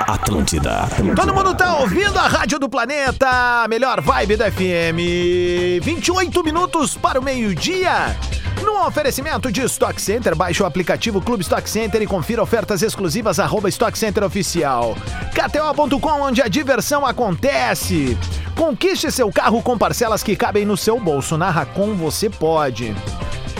[0.06, 0.88] Atlântida.
[1.16, 5.80] Todo mundo tá ouvindo a Rádio do Planeta, melhor vibe da FM.
[5.82, 8.16] 28 minutos para o meio-dia.
[8.62, 13.38] No oferecimento de Stock Center, baixe o aplicativo Clube Stock Center e confira ofertas exclusivas
[13.38, 14.94] arroba Stock Center Oficial.
[15.34, 18.16] KTO.com, onde a diversão acontece.
[18.54, 21.36] Conquiste seu carro com parcelas que cabem no seu bolso.
[21.36, 22.94] Na Racon você pode.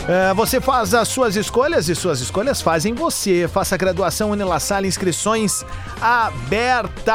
[0.06, 3.48] É, você faz as suas escolhas e suas escolhas fazem você.
[3.48, 5.64] Faça a graduação Unilassalle, inscrições
[6.00, 7.14] abertas.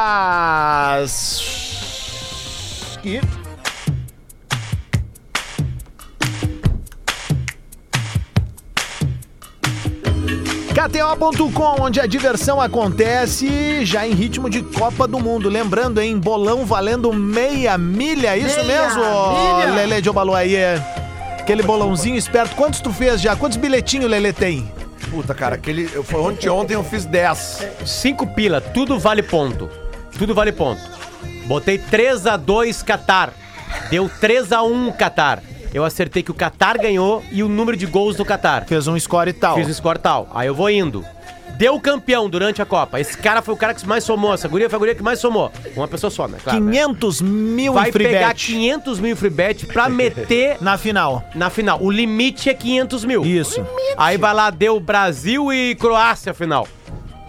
[3.05, 3.21] E...
[10.73, 15.49] KTO.com, onde a diversão acontece já em ritmo de Copa do Mundo.
[15.49, 16.17] Lembrando, hein?
[16.17, 18.35] Bolão valendo meia milha.
[18.37, 19.75] Isso Meia mesmo, milha.
[19.75, 20.98] Lele de Obaluaie.
[21.49, 22.55] Aquele bolãozinho esperto.
[22.55, 23.35] Quantos tu fez já?
[23.35, 24.71] Quantos bilhetinhos, Lele, tem?
[25.09, 25.89] Puta, cara, aquele.
[25.91, 27.67] Eu, foi ontem, ontem eu fiz 10.
[27.87, 29.67] Cinco pila, tudo vale ponto.
[30.15, 30.79] Tudo vale ponto.
[31.47, 33.33] Botei 3 a 2 Qatar.
[33.89, 35.41] Deu 3 a 1 Qatar.
[35.73, 38.67] Eu acertei que o Qatar ganhou e o número de gols do Qatar.
[38.67, 39.55] Fez um score e tal.
[39.55, 40.29] Fiz o score tal.
[40.35, 41.03] Aí eu vou indo.
[41.57, 42.99] Deu campeão durante a Copa.
[42.99, 44.33] Esse cara foi o cara que mais somou.
[44.33, 45.51] Essa guria foi a guria que mais somou.
[45.75, 46.37] Uma pessoa só, né?
[46.43, 46.71] Claro, né?
[46.71, 51.23] 500 mil Vai em free pegar bet 500 mil free bet pra meter na final.
[51.35, 51.81] na final.
[51.81, 53.25] O limite é 500 mil.
[53.25, 53.65] Isso.
[53.97, 56.67] Aí vai lá, deu Brasil e Croácia final.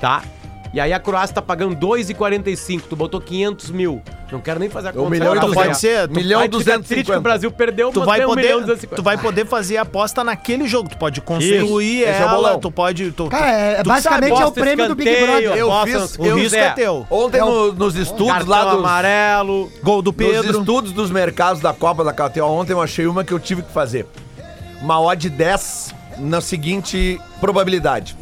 [0.01, 0.23] Tá?
[0.73, 2.83] E aí a Croácia tá pagando 2,45.
[2.89, 4.01] Tu botou 500 mil.
[4.31, 5.11] Não quero nem fazer a conta.
[5.11, 7.19] milhão e Agora, Tu pode ser, tu, milhão e triste que 250.
[7.19, 8.95] o Brasil perdeu, tu vai um milhão poder, 250.
[8.97, 10.89] tu vai poder fazer a aposta naquele jogo.
[10.89, 12.61] Tu pode construir Esse é ela, bolão.
[12.61, 13.11] tu pode.
[13.11, 15.57] Tu, Cara, é, tu basicamente sabe, é o prêmio do Big Brother.
[15.57, 17.05] Eu fiz- o o risco é teu.
[17.11, 19.69] Ontem no- nos estudos lá dos, amarelo.
[19.83, 20.61] Gol do nos Pedro.
[20.61, 23.73] estudos dos mercados da Copa da KTO, ontem eu achei uma que eu tive que
[23.73, 24.07] fazer.
[24.81, 28.17] Uma odd 10 na seguinte probabilidade.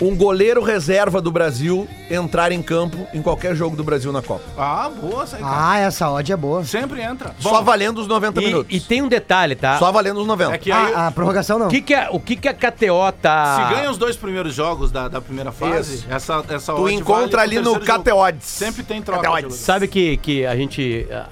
[0.00, 4.44] Um goleiro reserva do Brasil entrar em campo em qualquer jogo do Brasil na Copa.
[4.56, 5.70] Ah, boa essa aí, cara.
[5.72, 6.64] Ah, essa odd é boa.
[6.64, 7.34] Sempre entra.
[7.40, 8.76] Só valendo os 90 E, minutos.
[8.76, 9.76] e tem um detalhe, tá?
[9.78, 10.54] Só valendo os 90.
[10.54, 11.66] É que aí, Ah, a prorrogação não.
[11.66, 13.56] O que que, a- o que que a KTO tá...
[13.68, 16.06] se ganha os dois primeiros jogos da, da primeira fase, Isso.
[16.08, 18.22] essa, essa Tu odd encontra vale ali no terceiro KTO jogo.
[18.22, 18.46] Odds.
[18.46, 19.20] Sempre tem troca.
[19.22, 19.50] De jogador.
[19.50, 21.06] Sabe que, que a gente.
[21.10, 21.26] ah,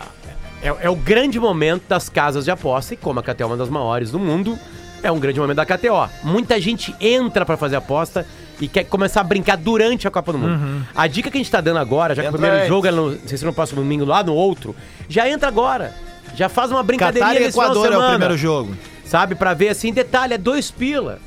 [0.61, 3.57] É, é o grande momento das casas de aposta, e como a KTO é uma
[3.57, 4.59] das maiores do mundo,
[5.05, 6.09] é um grande momento da KTO.
[6.25, 8.27] Muita gente entra pra fazer aposta
[8.61, 10.87] e quer começar a brincar durante a Copa do Mundo.
[10.95, 12.69] A dica que a gente tá dando agora, já que o primeiro antes.
[12.69, 14.75] jogo é no, não sei se no próximo domingo, lá no outro,
[15.09, 15.95] já entra agora.
[16.35, 18.77] Já faz uma brincadeirinha Qatar e nesse final de Equador é o primeiro jogo.
[19.05, 19.35] Sabe?
[19.35, 21.19] Pra ver assim, detalhe, é dois pila.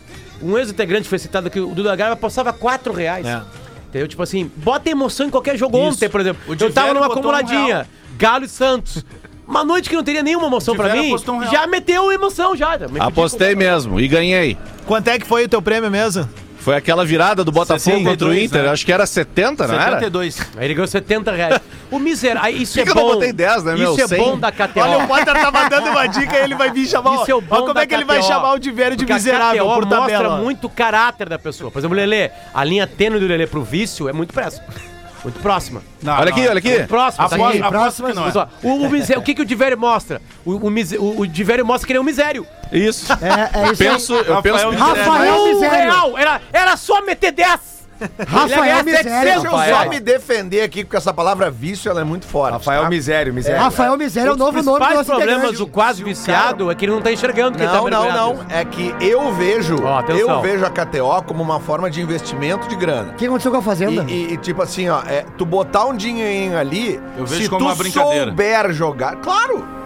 [0.42, 3.26] Um ex-integrante foi citado aqui, o Duda Garba apostava quatro reais.
[3.26, 3.42] É.
[3.89, 4.08] Entendeu?
[4.08, 5.88] Tipo assim, bota emoção em qualquer jogo Isso.
[5.88, 6.42] ontem, por exemplo.
[6.48, 7.65] O Eu tava numa um acumuladinha.
[7.65, 7.86] real.
[8.18, 9.04] Galo e Santos.
[9.48, 12.78] Uma noite que não teria nenhuma emoção pra Diverio mim, um já meteu emoção já.
[12.78, 14.56] me Apostei mesmo e ganhei.
[14.86, 16.30] Quanto é que foi o teu prêmio mesmo?
[16.60, 18.69] Foi aquela virada do Botafogo 62, contra o Inter, né?
[18.69, 19.84] acho que era 70, não era?
[19.93, 20.39] 72.
[20.58, 21.60] Aí ele ganhou 70 reais.
[21.89, 23.02] O miserável, isso Por é que eu bom.
[23.02, 23.93] não botei 10, né, meu?
[23.93, 24.17] Isso é 100?
[24.24, 24.80] bom da KTO.
[24.80, 27.15] Olha, o Potter tava dando uma dica e ele vai vir chamar.
[27.15, 28.28] Isso é o bom Olha como da é que ele vai KTO.
[28.28, 30.38] chamar o Diverio de Porque a miserável KTO por mostra tabela.
[30.38, 31.72] muito o caráter da pessoa.
[31.72, 34.65] Por exemplo, o Lelê, a linha tênue do Lelê pro vício é muito próxima.
[35.23, 35.82] Muito próxima.
[36.01, 36.84] Não, Olha não, aqui, olha aqui.
[36.88, 37.43] Próxima, tá aqui.
[37.62, 38.32] aposto próxima, que não é.
[38.36, 40.21] ó, o, o, misé- o que, que o Diverio mostra?
[40.45, 42.47] O, o, o, o Diverio mostra que ele é um misério.
[42.71, 43.12] Isso.
[43.13, 44.19] É, é isso penso, aí.
[44.27, 44.55] eu penso.
[44.69, 45.91] Rafael Rafael um Misério.
[45.91, 46.17] real!
[46.17, 47.60] Era, era só meter 10!
[48.28, 49.10] Rafael Misério.
[49.10, 52.54] 700 Deixa eu só me defender aqui, porque essa palavra vício ela é muito forte.
[52.54, 52.90] Rafael tá?
[52.90, 53.62] Misério, Misério.
[53.62, 56.86] Rafael Misério é o Um novo nome do nosso problemas do quase viciado é que
[56.86, 58.46] ele não tá enxergando que ele tá Não, não, não.
[58.50, 62.76] É que eu vejo, Ó, eu vejo a KTO como uma forma de investimento de
[62.76, 63.12] grana.
[63.12, 64.04] O que aconteceu com a Fazenda?
[64.08, 67.50] E, e- e, tipo assim, ó, é, tu botar um dinheirinho ali, Eu vejo se
[67.50, 68.26] como tu uma brincadeira.
[68.28, 69.79] souber jogar, claro.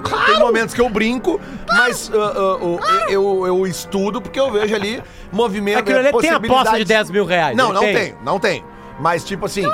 [0.00, 4.74] Tem momentos que eu brinco, mas uh, uh, uh, eu, eu estudo porque eu vejo
[4.74, 5.78] ali movimento.
[5.78, 6.88] Aquilo ali tem aposta de possibilidades.
[6.88, 7.56] 10 mil reais.
[7.56, 8.14] Não, não tem?
[8.24, 8.64] não tem.
[9.00, 9.64] Mas, tipo assim,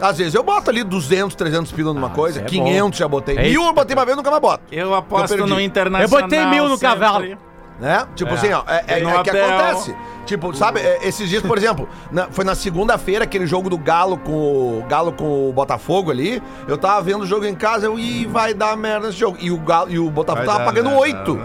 [0.00, 3.36] às vezes eu boto ali 200, 300 pila numa coisa, isso é 500 já botei.
[3.36, 4.64] É Mil eu botei uma vez nunca mais boto.
[4.72, 5.50] Eu aposto perdi.
[5.50, 6.22] no Eu Internacional.
[6.22, 6.98] botei mil no sempre.
[6.98, 7.38] cavalo.
[7.80, 8.06] Né?
[8.14, 8.34] Tipo É.
[8.34, 9.96] assim, ó, é, é, é que acontece.
[10.26, 14.18] Tipo, sabe, é, esses dias, por exemplo, na- foi na segunda-feira aquele jogo do Galo
[14.18, 16.42] com o Galo com o Botafogo ali.
[16.68, 19.38] Eu tava vendo o jogo em casa, eu Ih, vai dar merda esse jogo.
[19.40, 21.40] E o Galo e o Botafogo Vai tava dar pagando oito.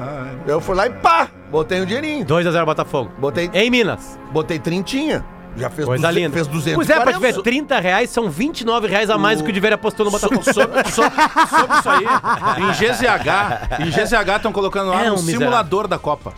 [0.45, 2.25] Eu fui lá e pá, botei um dinheirinho.
[2.25, 3.11] 2x0 Botafogo.
[3.17, 4.19] Botei, Em Minas.
[4.31, 5.25] botei trintinha.
[5.57, 6.33] Já fez, Coisa 200, linda.
[6.33, 9.43] fez 200 Pois é, pra te ver, 30 reais são 29 reais a mais do
[9.45, 10.43] que o Diverio apostou no Botafogo.
[10.43, 11.11] Sobre, sobre-
[11.49, 15.39] sobre isso aí, em GZH, em GZH estão colocando lá É um, um miserável.
[15.39, 16.33] simulador da Copa.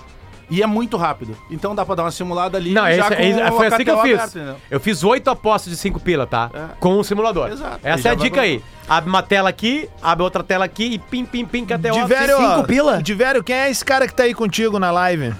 [0.49, 1.35] E é muito rápido.
[1.51, 3.69] Então dá pra dar uma simulada ali Não, é já isso, é com foi a
[3.75, 4.33] assim que eu fiz.
[4.71, 6.49] eu fiz oito apostas de 5 pila, tá?
[6.53, 6.59] É.
[6.79, 7.49] Com o simulador.
[7.51, 7.79] Exato.
[7.83, 8.63] E Essa já é a vai dica aí.
[8.87, 11.91] Abre uma tela aqui, abre outra tela aqui e pim, pim, pim, KTO.
[11.91, 13.03] Diverio, cinco ó, pila?
[13.03, 15.33] Diverio, quem é esse cara que tá aí contigo na live?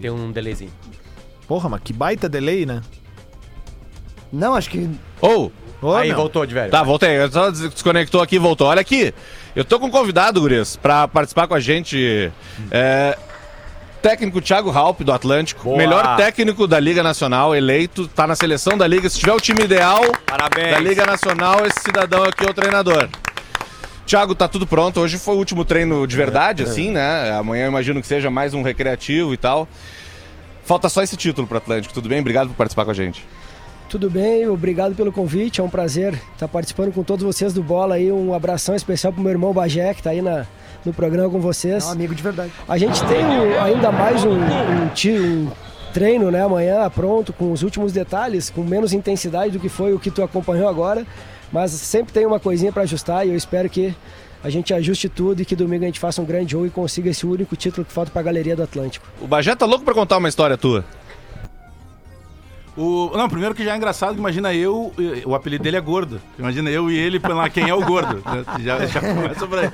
[0.00, 0.70] Tem um delayzinho.
[1.50, 2.80] Porra, mas que baita delay, né?
[4.32, 4.88] Não, acho que.
[5.20, 5.50] Ou,
[5.82, 6.16] Ô, aí, meu.
[6.18, 6.70] voltou, Diverio.
[6.70, 7.18] tá, voltei.
[7.20, 8.68] Eu só des- desconectou aqui e voltou.
[8.68, 9.12] Olha aqui.
[9.56, 12.30] Eu tô com um convidado, Guris, pra participar com a gente.
[12.70, 13.18] É,
[14.00, 15.64] técnico Thiago Halp, do Atlântico.
[15.64, 15.76] Boa.
[15.76, 18.06] Melhor técnico da Liga Nacional, eleito.
[18.06, 19.10] Tá na seleção da Liga.
[19.10, 20.70] Se tiver o time ideal Parabéns.
[20.70, 23.08] da Liga Nacional, esse cidadão aqui é o treinador.
[24.06, 25.00] Thiago, tá tudo pronto.
[25.00, 27.32] Hoje foi o último treino de verdade, assim, né?
[27.32, 29.66] Amanhã eu imagino que seja mais um recreativo e tal.
[30.70, 31.92] Falta só esse título pro Atlântico.
[31.92, 32.20] Tudo bem?
[32.20, 33.26] Obrigado por participar com a gente.
[33.88, 37.96] Tudo bem, obrigado pelo convite, é um prazer estar participando com todos vocês do Bola
[37.96, 40.46] aí, um abração especial pro meu irmão Bagé, que tá aí na,
[40.84, 41.84] no programa com É vocês.
[41.86, 42.52] um amigo de verdade.
[42.68, 45.48] A gente tem um- ainda mais um, um, um
[45.92, 49.98] treino, né, amanhã pronto, com os últimos detalhes, com menos intensidade do que foi o
[49.98, 51.04] que tu acompanhou agora,
[51.50, 53.92] mas sempre tem uma coisinha para ajustar e eu espero que
[54.42, 57.10] a gente ajuste tudo e que domingo a gente faça um grande jogo e consiga
[57.10, 59.06] esse único título que falta para a galeria do Atlântico.
[59.20, 60.84] O Bagé tá louco pra contar uma história tua.
[62.76, 64.92] O, não, primeiro que já é engraçado, imagina eu,
[65.26, 66.20] o apelido dele é gordo.
[66.38, 68.22] Imagina eu e ele lá quem é o gordo.
[68.24, 68.44] né?
[68.60, 69.70] Já, já começa por aí.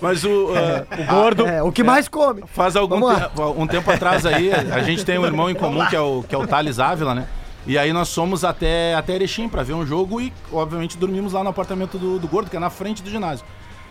[0.00, 1.46] Mas o, ah, o gordo.
[1.46, 2.42] É, o que mais come.
[2.48, 5.94] Faz algum tempo, um tempo atrás aí, a gente tem um irmão em comum que
[5.94, 7.28] é o, que é o Thales Ávila, né?
[7.66, 11.42] E aí nós fomos até, até Erechim pra ver um jogo e, obviamente, dormimos lá
[11.42, 13.44] no apartamento do, do Gordo, que é na frente do ginásio.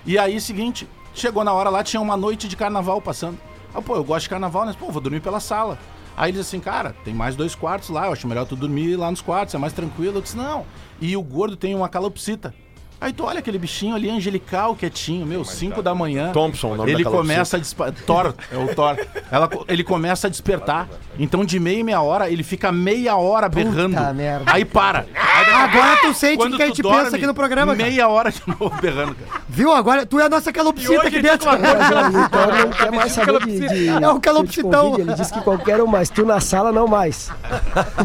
[0.06, 3.38] E aí, seguinte, chegou na hora lá, tinha uma noite de carnaval passando.
[3.74, 4.76] Ah, pô, eu gosto de carnaval, né?
[4.78, 5.78] Pô, vou dormir pela sala.
[6.16, 8.95] Aí ele disse assim, cara, tem mais dois quartos lá, eu acho melhor tu dormir
[8.95, 10.18] lá nos quartos, é mais tranquilo.
[10.18, 10.66] Eu disse, não.
[11.01, 12.54] E o gordo tem uma calopsita.
[13.01, 16.32] Aí tu olha aquele bichinho ali, angelical, quietinho, meu, 5 da manhã.
[16.32, 17.34] Thompson, o nome Ele calopsita.
[17.34, 18.04] começa a despertar.
[18.06, 18.95] Thor, é o Thor.
[19.30, 20.88] Ela, ele começa a despertar.
[21.20, 23.99] Então, de meia em meia hora, ele fica meia hora berrando.
[24.14, 24.45] merda.
[24.49, 24.99] Aí para.
[25.14, 27.89] Aí a Agora tu sente o que a gente dorme, pensa aqui no programa, cara.
[27.89, 29.42] Meia hora de novo berrando, cara.
[29.54, 29.72] Viu?
[29.72, 31.47] Agora tu é a nossa calopsita aqui dentro.
[31.49, 34.72] O Thor não quer mais saber de, de, É um calopsitão.
[34.86, 35.01] de Covid.
[35.01, 37.30] Ele disse que qualquer um, mas tu na sala não mais.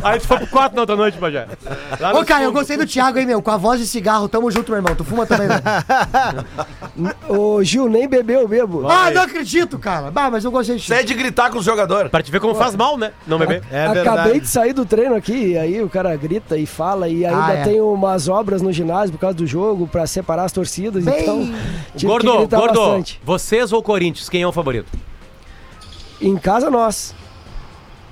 [0.05, 1.47] Aí tu foi pro quarto na outra noite, Bajé.
[2.15, 3.41] Ô, cara, eu gostei do Thiago, hein, meu?
[3.41, 4.29] Com a voz de cigarro.
[4.29, 4.95] Tamo junto, meu irmão.
[4.95, 5.63] Tu fuma também, né?
[7.29, 8.87] Ô, Gil, nem bebeu, eu bebo.
[8.89, 10.11] ah, não acredito, cara.
[10.11, 12.11] Bah, mas eu gostei de é de gritar com os jogadores.
[12.11, 13.13] Pra te ver como faz mal, né?
[13.27, 13.63] Não beber.
[13.71, 14.41] É Acabei verdade.
[14.41, 17.53] de sair do treino aqui, e aí o cara grita e fala, e ainda Ah,
[17.55, 17.63] é.
[17.63, 21.38] tem umas obras no ginásio por causa do jogo, pra separar as torcidas, Bem- então
[21.47, 23.21] tive que Gordo, gritar gordo, bastante.
[23.25, 24.91] vocês ou Corinthians, quem é o favorito?
[26.21, 27.15] Em casa, nós.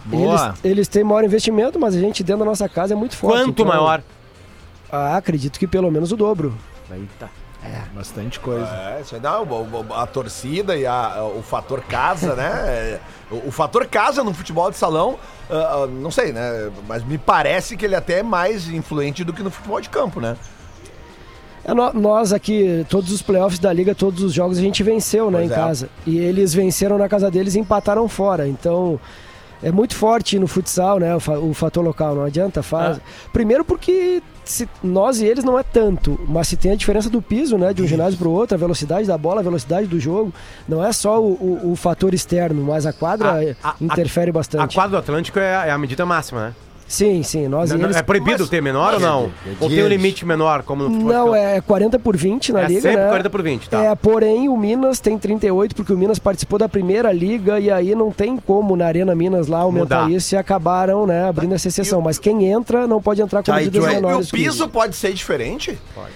[0.05, 0.51] Boa.
[0.51, 3.39] Eles, eles têm maior investimento, mas a gente dentro da nossa casa é muito forte.
[3.45, 4.03] Quanto então- maior?
[4.91, 6.55] Ah, acredito que pelo menos o dobro.
[6.91, 7.29] Eita.
[7.93, 8.65] Bastante coisa.
[8.69, 12.51] É, isso aí dá o- o- a, torcida e a- o fator casa, né?
[12.69, 15.19] É, O, o fator casa no futebol de salão,
[15.51, 16.71] ah, ah, não sei, né?
[16.87, 20.21] Mas me parece que ele até é mais influente do que no futebol de campo,
[20.21, 20.37] né?
[21.67, 25.31] É, nó- nós aqui, todos os playoffs da liga, todos os jogos a gente venceu,
[25.31, 25.57] né, Pois em é.
[25.57, 25.89] casa.
[26.07, 28.47] E eles venceram na casa deles e empataram fora.
[28.47, 29.01] Então,
[29.63, 32.15] é muito forte no futsal, né, o, fa- o fator local.
[32.15, 33.01] Não adianta, faz.
[33.33, 34.23] Primeiro porque
[34.81, 37.83] nós e eles não é tanto, mas se tem a diferença do piso, né, de
[37.83, 40.33] um ginásio para o outro, a velocidade da bola, a velocidade do jogo,
[40.69, 44.31] não é só o, o- o fator externo, mas a quadra A- a- a- interfere
[44.31, 44.73] A bastante.
[44.77, 46.55] quadra do Atlântico é, é a medida máxima, né?
[46.89, 47.97] Sim, sim, nós Não, e eles...
[47.97, 49.31] é proibido ter menor ou não?
[49.61, 51.13] ou tem um limite menor, como no futebol?
[51.13, 53.09] Não, é 40 por 20 na É liga, sempre né?
[53.09, 53.83] 40 por 20, tá.
[53.85, 57.95] É, porém o Minas tem 38 porque o Minas participou da primeira liga e aí
[57.95, 60.17] não tem como na Arena Minas lá aumentar Mudar.
[60.17, 62.01] isso e acabaram, né, abrindo essa exceção.
[62.01, 64.29] Mas quem entra não pode entrar com Tá, e, medidas e menores.
[64.29, 65.77] o que piso pode ser diferente?
[65.95, 66.13] Pode,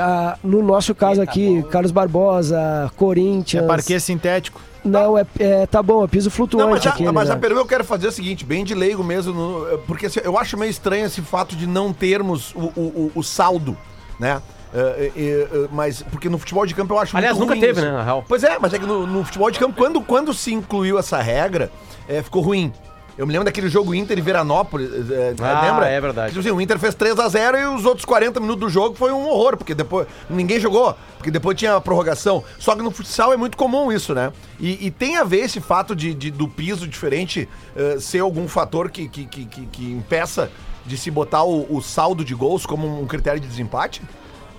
[0.00, 2.58] ah, no nosso caso aqui, Carlos Barbosa,
[2.92, 3.66] É Corinthians.
[3.66, 4.60] parquê sintético.
[4.84, 7.40] Não, é, é- tá bom, é piso flutuante Não, mas, a, aquele, mas a né?
[7.40, 10.20] pergunta que eu quero fazer é o seguinte, bem de leigo mesmo, no- porque assim,
[10.22, 13.76] eu acho meio estranho esse fato de não termos o, o, o- o saldo,
[14.20, 14.42] né?
[14.74, 14.78] É,
[15.16, 17.80] é, é, mas porque no futebol de campo eu acho Aliás, muito nunca ruim teve,
[17.80, 17.88] isso.
[17.90, 18.24] né, na real.
[18.28, 21.18] Pois é, mas é que no, no futebol de campo, quando, quando se incluiu essa
[21.22, 21.70] regra,
[22.08, 22.72] é, ficou ruim.
[23.16, 25.86] Eu me lembro daquele jogo Inter e Veranópolis, é, Ah, lembra?
[25.88, 26.28] é verdade.
[26.32, 28.96] Tipo assim, o Inter fez 3 a 0 e os outros 40 minutos do jogo
[28.96, 32.42] foi um horror, porque depois ninguém jogou, porque depois tinha a prorrogação.
[32.58, 34.32] Só que no futsal é muito comum isso, né?
[34.58, 38.48] E, e tem a ver esse fato de, de- do piso diferente eh, ser algum
[38.48, 40.50] fator que, que, que, que- que impeça
[40.84, 44.02] de se botar o, o saldo de gols como um critério de desempate?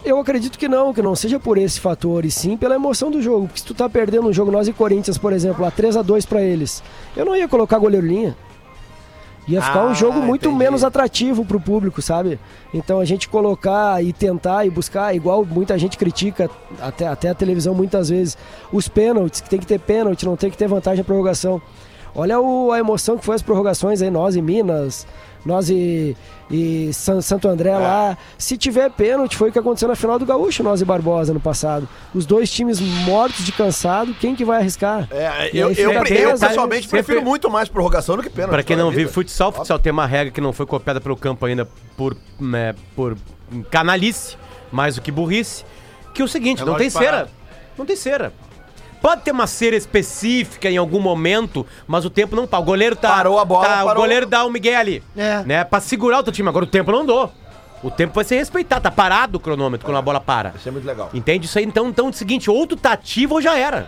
[0.05, 3.21] Eu acredito que não, que não seja por esse fator, e sim pela emoção do
[3.21, 3.47] jogo.
[3.47, 6.01] Porque se tu tá perdendo um jogo, nós e Corinthians, por exemplo, a 3 a
[6.03, 6.83] 2 pra eles,
[7.17, 8.35] eu não ia colocar goleiro linha.
[9.47, 10.57] Ia ficar Ah, um jogo muito entendi.
[10.63, 12.39] menos atrativo pro público, sabe?
[12.73, 16.49] Então a gente colocar e tentar e buscar, igual muita gente critica,
[16.81, 18.35] até, até a televisão muitas vezes,
[18.71, 21.61] os pênaltis, que tem que ter pênalti, não tem que ter vantagem na prorrogação.
[22.15, 25.05] Olha o- a emoção que foi as prorrogações aí, nós e Minas,
[25.45, 26.17] nós e,
[26.49, 28.17] e San- Santo André lá.
[28.37, 31.39] Se tiver pênalti, foi o que aconteceu na final do Gaúcho, nós e Barbosa no
[31.39, 31.87] passado.
[32.13, 35.07] Os dois times mortos de cansado, quem que vai arriscar?
[35.11, 36.03] É, eu, eu, eu, a-
[36.37, 38.51] pessoalmente sempre- prefiro muito mais prorrogação do que pênalti.
[38.51, 41.45] Pra quem não vive futsal, futsal tem uma regra que não foi copiada pelo campo
[41.45, 43.15] ainda por, né, por
[43.69, 44.35] canalice,
[44.71, 45.63] mais do que burrice,
[46.13, 47.11] que é o seguinte, não tem Relógio cera.
[47.11, 47.29] parado.
[47.77, 48.33] Não tem cera.
[49.05, 52.57] Pode ter uma cera específica em algum momento, mas o tempo não tá.
[52.57, 53.09] O goleiro tá.
[53.09, 54.01] Parou a bola, tá- O parou.
[54.01, 55.03] goleiro dá um Miguel ali.
[55.15, 55.43] É.
[55.45, 56.49] Né, pra segurar o teu time.
[56.49, 57.31] Agora o tempo não andou.
[57.83, 58.81] O tempo vai ser respeitado.
[58.81, 60.53] Tá parado o cronômetro quando a bola para.
[60.55, 61.11] Isso é muito legal.
[61.13, 61.65] Entende isso aí?
[61.65, 63.87] Então, então é o seguinte, ou tu tá ativo ou já era.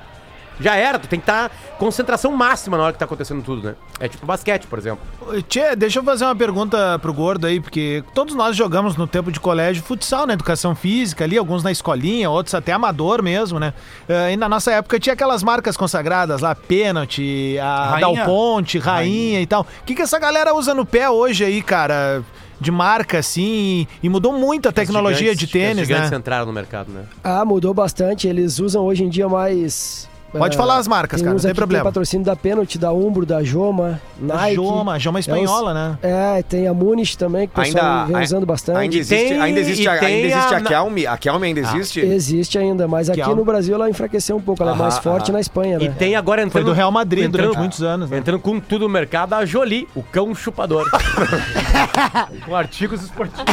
[0.60, 3.76] Já era, tu tem que estar concentração máxima na hora que tá acontecendo tudo, né?
[4.00, 5.00] É tipo basquete, por exemplo.
[5.48, 9.32] Tchê, deixa eu fazer uma pergunta pro Gordo aí, porque todos nós jogamos no tempo
[9.32, 10.34] de colégio futsal, né?
[10.34, 13.74] Educação física ali, alguns na escolinha, outros até amador mesmo, né?
[14.10, 18.16] Eh, e na nossa época tinha aquelas marcas consagradas lá, pênalti, a Rainha.
[18.16, 19.62] Dal Ponte, rainha, e tal.
[19.62, 22.24] O que, que essa galera usa no pé hoje aí, cara?
[22.60, 26.18] De marca, assim, e mudou muito a tecnologia Gigantes- de tênis, Os gigantes né?
[26.18, 27.04] entraram no mercado, né?
[27.24, 28.28] Ah, mudou bastante.
[28.28, 31.84] Eles usam hoje em dia mais Pode É, falar as marcas, cara, não tem problema.
[31.86, 34.56] patrocínio da Pênalti, da Umbro, da Joma, Nike.
[34.56, 35.98] Joma, a Joma espanhola, né?
[36.02, 38.78] É, tem a Muniz também, que o pessoal Ainda, vem usando bastante.
[38.78, 41.08] ainda existe, tem- ainda existe, e a, tem ainda existe a- a, Kelme.
[41.08, 42.00] A Kelme ainda existe?
[42.00, 45.04] Existe ainda, mas aqui é no Brasil ela enfraqueceu um pouco, ela é mais Aham,
[45.04, 45.34] forte aham.
[45.34, 45.96] na Espanha, E né?
[45.98, 46.64] tem agora entrando...
[46.64, 48.18] Foi do Real Madrid entrando- durante muitos anos, né?
[48.18, 50.90] Entrando com tudo no mercado, a Jolie, o cão chupador.
[52.46, 53.46] com artigos esportivos.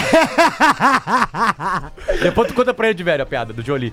[2.23, 3.93] Depois tu conta pra ele de velho a piada do Jolie.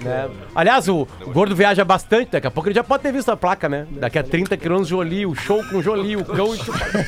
[0.00, 0.28] Né?
[0.54, 3.36] Aliás, o, o Gordo viaja bastante, daqui a pouco ele já pode ter visto a
[3.36, 3.86] placa, né?
[3.92, 6.92] Daqui a 30 quilômetros, Jolie, o show com Jolie, o cão chupador.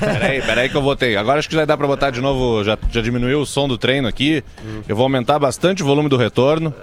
[0.00, 1.16] Peraí, peraí que eu votei.
[1.16, 3.78] Agora acho que já dá pra botar de novo, já, já diminuiu o som do
[3.78, 4.44] treino aqui.
[4.88, 6.74] Eu vou aumentar bastante o volume do retorno.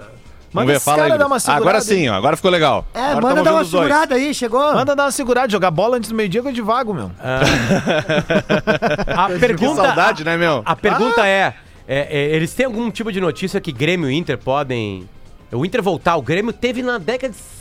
[0.52, 1.18] Manda Vamos ver, esse fala cara aí.
[1.18, 1.84] dar uma Ah, segurada agora aí.
[1.84, 2.86] sim, ó, agora ficou legal.
[2.94, 4.60] É, Agora manda dar uma segurada aí, chegou.
[4.74, 7.10] Manda dar uma segurada, jogar bola antes do meio-dia coisa de vago, meu.
[9.14, 10.62] A Que pergunta, saudade, né, meu?
[10.64, 11.52] a pergunta é,
[11.86, 15.08] é, é, eles têm algum tipo de notícia que Grêmio e Inter podem...
[15.52, 17.58] O Inter voltar, o Grêmio teve na década de...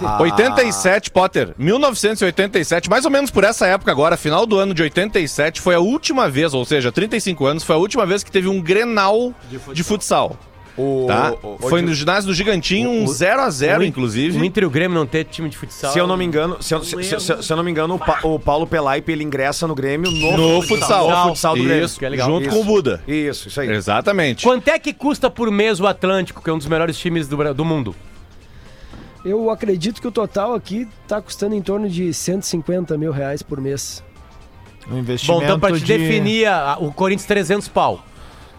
[0.00, 0.22] Ah.
[0.22, 1.54] 87, Potter.
[1.58, 5.80] 1987, mais ou menos por essa época agora, final do ano de 87, foi a
[5.80, 9.34] última vez, ou seja, 35 anos, foi a última vez que teve um Grenal
[9.72, 10.38] de futsal.
[10.78, 11.34] O, Tá?
[11.42, 14.46] o- o- Foi no ginásio do Gigantinho, um 0x0, O inclusive.
[14.46, 15.92] Inter e o Grêmio não ter time de futsal.
[15.92, 17.96] Se eu não me engano, se eu, se- se- se- se eu não me engano,
[17.96, 21.10] o, Pa- o Paulo Pelaipe ele ingressa no Grêmio no, No futsal.
[21.10, 21.84] No futsal do Grêmio.
[21.84, 22.28] Isso, que é legal.
[22.28, 22.54] junto Isso.
[22.56, 23.02] com o Buda.
[23.08, 23.68] Isso, isso aí.
[23.70, 24.44] Exatamente.
[24.44, 27.52] Quanto é que custa por mês o Atlântico, que é um dos melhores times do,
[27.54, 27.94] do mundo?
[29.24, 33.60] Eu acredito que o total aqui tá custando em torno de 150 mil reais por
[33.60, 34.02] mês.
[34.90, 35.98] Um investimento Bom, então pra te de...
[35.98, 36.46] definir,
[36.78, 38.02] o Corinthians 300 pau.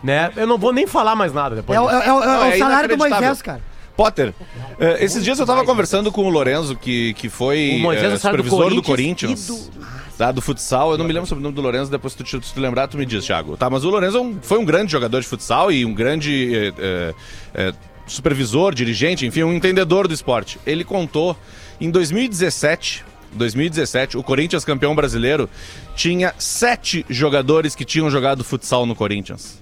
[0.04, 0.32] Né?
[0.36, 1.95] Eu não vou nem falar mais nada depois É, o- disso.
[1.97, 2.97] é o- é o Não, é salário do inacreditável.
[3.28, 3.62] Moisés, cara.
[3.97, 4.34] Potter,
[4.80, 8.14] eh, esses dias eu tava conversando com o Lorenzo, que, que foi O Moisés eh,
[8.14, 9.89] é o salário do supervisor do Corinthians Corinthians.
[10.18, 12.41] Tá, do futsal, eu não me lembro sobre o nome do Lorenzo, depois se tu,
[12.43, 13.58] se tu lembrar, tu me diz, Thiago.
[13.58, 16.56] Tá, mas o Lorenzo é um- foi um grande jogador de futsal e um grande
[16.56, 17.14] eh, eh,
[17.56, 17.74] eh,
[18.08, 20.58] supervisor, dirigente, enfim, um entendedor do esporte.
[20.66, 21.36] Ele contou
[21.82, 23.04] em 2017.
[23.34, 25.47] 2017, o Corinthians campeão brasileiro
[25.95, 29.62] tinha sete jogadores que tinham jogado futsal no Corinthians.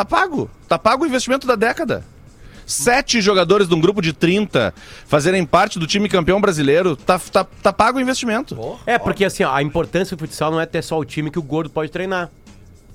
[0.00, 0.50] Tá pago.
[0.66, 2.02] Tá pago o investimento da década.
[2.64, 4.72] Sete jogadores de um grupo de 30
[5.04, 8.54] fazerem parte do time campeão brasileiro, tá, tá, tá pago o investimento.
[8.86, 11.42] É, porque assim, a importância do futsal não é ter só o time que o
[11.42, 12.30] gordo pode treinar.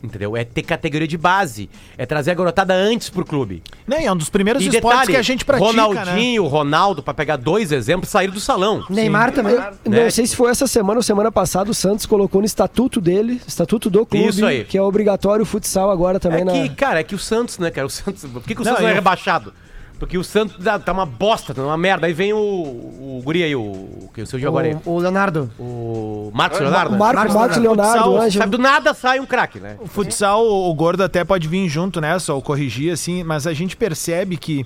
[0.03, 0.35] Entendeu?
[0.37, 1.69] É ter categoria de base.
[1.97, 3.63] É trazer a garotada antes pro clube.
[3.87, 5.81] Não, e é um dos primeiros E esportes detalhe, que a gente pratica, né?
[5.81, 8.83] Ronaldinho, Ronaldo, pra pegar dois exemplos, saíram do salão.
[8.89, 9.55] Neymar também.
[9.55, 10.03] Né?
[10.03, 13.41] Não sei se foi essa semana ou semana passada, o Santos colocou no estatuto dele,
[13.47, 14.63] estatuto do clube, Isso aí.
[14.63, 16.51] que é obrigatório o futsal agora também É na...
[16.51, 17.87] que, cara, é que o Santos, né, cara?
[17.87, 18.23] O Santos.
[18.25, 19.53] Por que, que o Não, Santos não é eu- rebaixado?
[19.99, 22.07] Porque o Santos tá, tá uma bosta, tá uma merda.
[22.07, 24.77] Aí vem o, o guri aí, o que o seu agora aí.
[24.85, 25.49] O, o Leonardo.
[25.57, 26.97] O Marcos Leonardo.
[26.97, 27.81] Marco, Marcos Marcos Leonardo.
[27.81, 28.43] Leonardo, Futsal, Ângelo.
[28.43, 29.77] Sabe, do nada sai um craque, né?
[29.79, 33.75] O futsal, o gordo até pode vir junto nessa, ou corrigir, assim, mas a gente
[33.77, 34.65] percebe que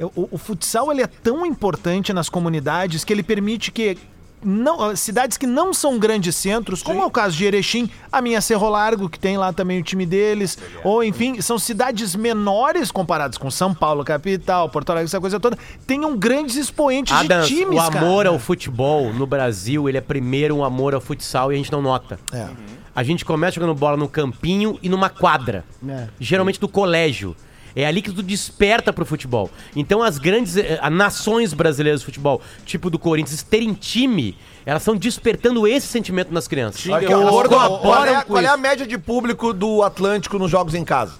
[0.00, 3.96] o, o futsal ele é tão importante nas comunidades que ele permite que
[4.44, 8.40] não, cidades que não são grandes centros, como é o caso de Erechim, a minha
[8.40, 13.38] Cerro Largo, que tem lá também o time deles, ou enfim, são cidades menores comparadas
[13.38, 17.76] com São Paulo, capital, Porto Alegre, essa coisa toda, tenham grandes expoentes Adams, de times,
[17.76, 18.28] o amor cara.
[18.28, 21.82] ao futebol no Brasil, ele é primeiro um amor ao futsal e a gente não
[21.82, 22.18] nota.
[22.32, 22.46] É.
[22.94, 25.64] A gente começa jogando bola no campinho e numa quadra.
[25.86, 26.06] É.
[26.20, 27.34] Geralmente do colégio.
[27.76, 29.50] É ali que tu desperta pro futebol.
[29.74, 34.96] Então as grandes eh, nações brasileiras de futebol, tipo do Corinthians, terem time, elas estão
[34.96, 36.80] despertando esse sentimento nas crianças.
[36.92, 37.64] Aqui, Elas ó, Gordo, qual,
[38.04, 38.58] é, com qual é a isso.
[38.58, 41.14] média de público do Atlântico nos jogos em casa?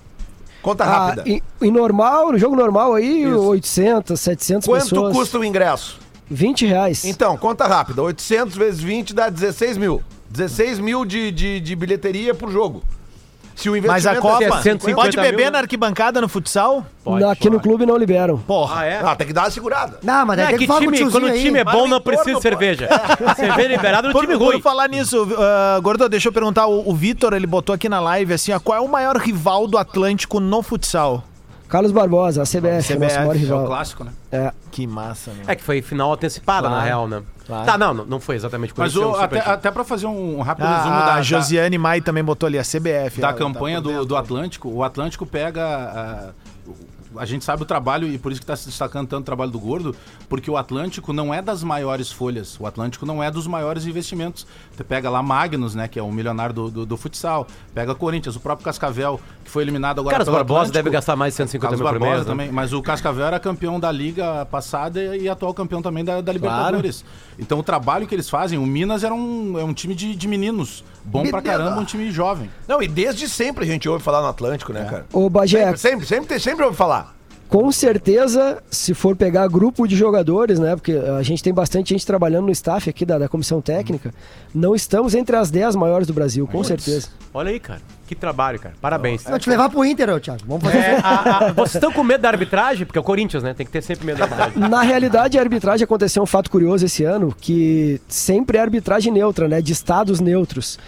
[0.62, 1.24] Conta Ah, rápida.
[1.28, 5.12] em, em normal, no jogo normal aí, 800, 700 Quanto pessoas.
[5.14, 5.98] custa o ingresso?
[6.30, 7.04] 20 reais.
[7.04, 8.00] Então, conta rápida.
[8.02, 10.02] 800 vezes 20 dá 16 mil.
[10.30, 12.82] 16 mil de, de, de bilheteria por jogo.
[13.54, 16.84] Se o Mas a investimento Copa, é 150 pode beber mil, na arquibancada no futsal?
[17.04, 18.38] Pode, Aqui no clube não liberam.
[18.38, 18.80] Porra.
[18.80, 19.00] Ah, é?
[19.04, 19.98] Ah, tem que dar uma segurada.
[20.02, 21.40] Não, mas Não, é tem que que o time, quando o aí.
[21.42, 22.88] time é bom, não precisa de cerveja.
[23.36, 24.60] Cerveja liberada no Por, time por ruim.
[24.60, 28.32] falar nisso, uh, Gordo, deixa eu perguntar, o, o Vitor, ele botou aqui na live
[28.32, 31.22] assim, ó, qual é o maior rival do Atlântico no futsal?
[31.68, 33.66] Carlos Barbosa, a CBF, CBF, nosso maior É o rival.
[33.66, 34.12] clássico, né?
[34.30, 34.52] É.
[34.70, 35.44] Que massa, meu.
[35.48, 37.22] É que foi final antecipada, na Claro, real, né?
[37.46, 37.66] claro.
[37.66, 39.82] Tá, não, não- não foi exatamente Mas Corinthians, o- é um super até, até pra
[39.84, 43.20] fazer um rápido resumo Ah, da, a Josiane Mai também botou ali a CBF.
[43.20, 44.06] da ela campanha tá por do, dentro.
[44.06, 45.64] do Atlântico, o Atlântico pega.
[45.64, 46.30] A,
[47.16, 49.50] a gente sabe o trabalho, e por isso que está se destacando tanto o trabalho
[49.50, 49.94] do Gordo,
[50.28, 54.46] porque o Atlântico não é das maiores folhas, o Atlântico não é dos maiores investimentos.
[54.72, 58.36] Você pega lá Magnus, né, que é o milionário do, do, do futsal, pega Corinthians,
[58.36, 60.74] o próprio Cascavel, que foi eliminado agora Carlos pelo Barbosa Atlântico.
[60.74, 62.24] deve gastar mais de 150 Carlos mil por mês, né?
[62.24, 66.32] também, mas o Cascavel era campeão da Liga passada e atual campeão também da, da
[66.32, 67.04] Libertadores.
[67.38, 70.28] Então o trabalho que eles fazem, o Minas era um, é um time de, de
[70.28, 71.58] meninos, bom pra Menina.
[71.58, 72.50] caramba, um time jovem.
[72.66, 75.06] Não, e desde sempre a gente ouve falar no Atlântico, né, cara?
[75.12, 77.03] Ô, Bagé, Sempre, sempre, sempre, sempre ouve falar.
[77.48, 80.74] Com certeza, se for pegar grupo de jogadores, né?
[80.74, 84.12] Porque a gente tem bastante gente trabalhando no staff aqui da, da comissão técnica,
[84.52, 87.08] não estamos entre as 10 maiores do Brasil, com certeza.
[87.32, 87.80] Olha aí, cara.
[88.06, 88.74] Que trabalho, cara.
[88.80, 89.22] Parabéns.
[89.24, 90.40] Vou te levar pro Inter, ô, Thiago.
[90.46, 90.78] Vamos fazer.
[90.78, 92.84] É, a- a- vocês estão com medo da arbitragem?
[92.84, 93.54] Porque é o Corinthians, né?
[93.54, 94.58] Tem que ter sempre medo da arbitragem.
[94.68, 99.48] Na realidade, a arbitragem aconteceu um fato curioso esse ano, que sempre é arbitragem neutra,
[99.48, 99.62] né?
[99.62, 100.78] De estados neutros.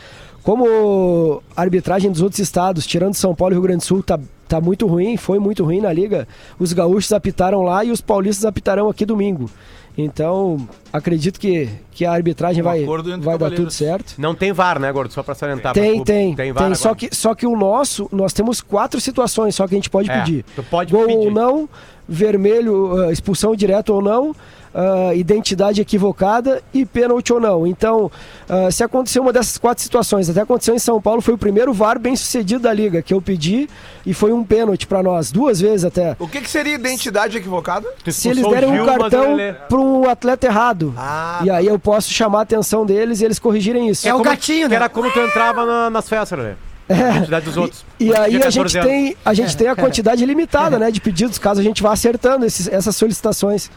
[0.42, 4.18] Como a arbitragem dos outros estados, tirando São Paulo e Rio Grande do Sul, tá,
[4.49, 6.26] tá muito ruim, foi muito ruim na liga,
[6.59, 9.51] os gaúchos apitaram lá e os paulistas apitarão aqui domingo.
[9.99, 12.84] Então, acredito que, que a arbitragem Um vai,
[13.18, 14.14] vai dar tudo certo.
[14.18, 15.11] Não tem VAR, né, Gordo?
[15.11, 15.72] Só pra salientar.
[15.72, 16.53] Tem, tem, tem.
[16.53, 16.99] VAR só, agora.
[16.99, 20.18] que, só que o nosso, nós temos quatro situações só que a gente pode É,
[20.20, 20.44] pedir.
[20.55, 21.16] tu pode Gol pedir.
[21.16, 21.66] ou não,
[22.07, 24.34] vermelho, ah, expulsão direta ou não,
[24.78, 27.66] ah, identidade equivocada e pênalti ou não.
[27.66, 28.10] Então,
[28.48, 31.72] ah, se acontecer uma dessas quatro situações, até aconteceu em São Paulo, foi o primeiro
[31.72, 33.68] VAR bem sucedido da liga, que eu pedi
[34.04, 36.14] e foi um pênalti pra nós, duas vezes até.
[36.18, 37.88] O que, que seria identidade equivocada?
[38.10, 40.92] Se eles o derem um cartão ele- para um atleta errado.
[40.96, 44.06] Ah, e aí eu posso chamar a atenção deles e eles corrigirem isso.
[44.06, 44.76] É o como- gatinho, que né?
[44.76, 46.54] Era como tu entrava na- nas festas, né?
[46.88, 47.84] A quantidade dos outros.
[47.98, 48.90] E aí Tinha a gente 14 anos.
[48.90, 52.44] tem a gente tem a quantidade limitada, né, de pedidos, caso a gente vá acertando
[52.46, 53.68] esses- essas solicitações.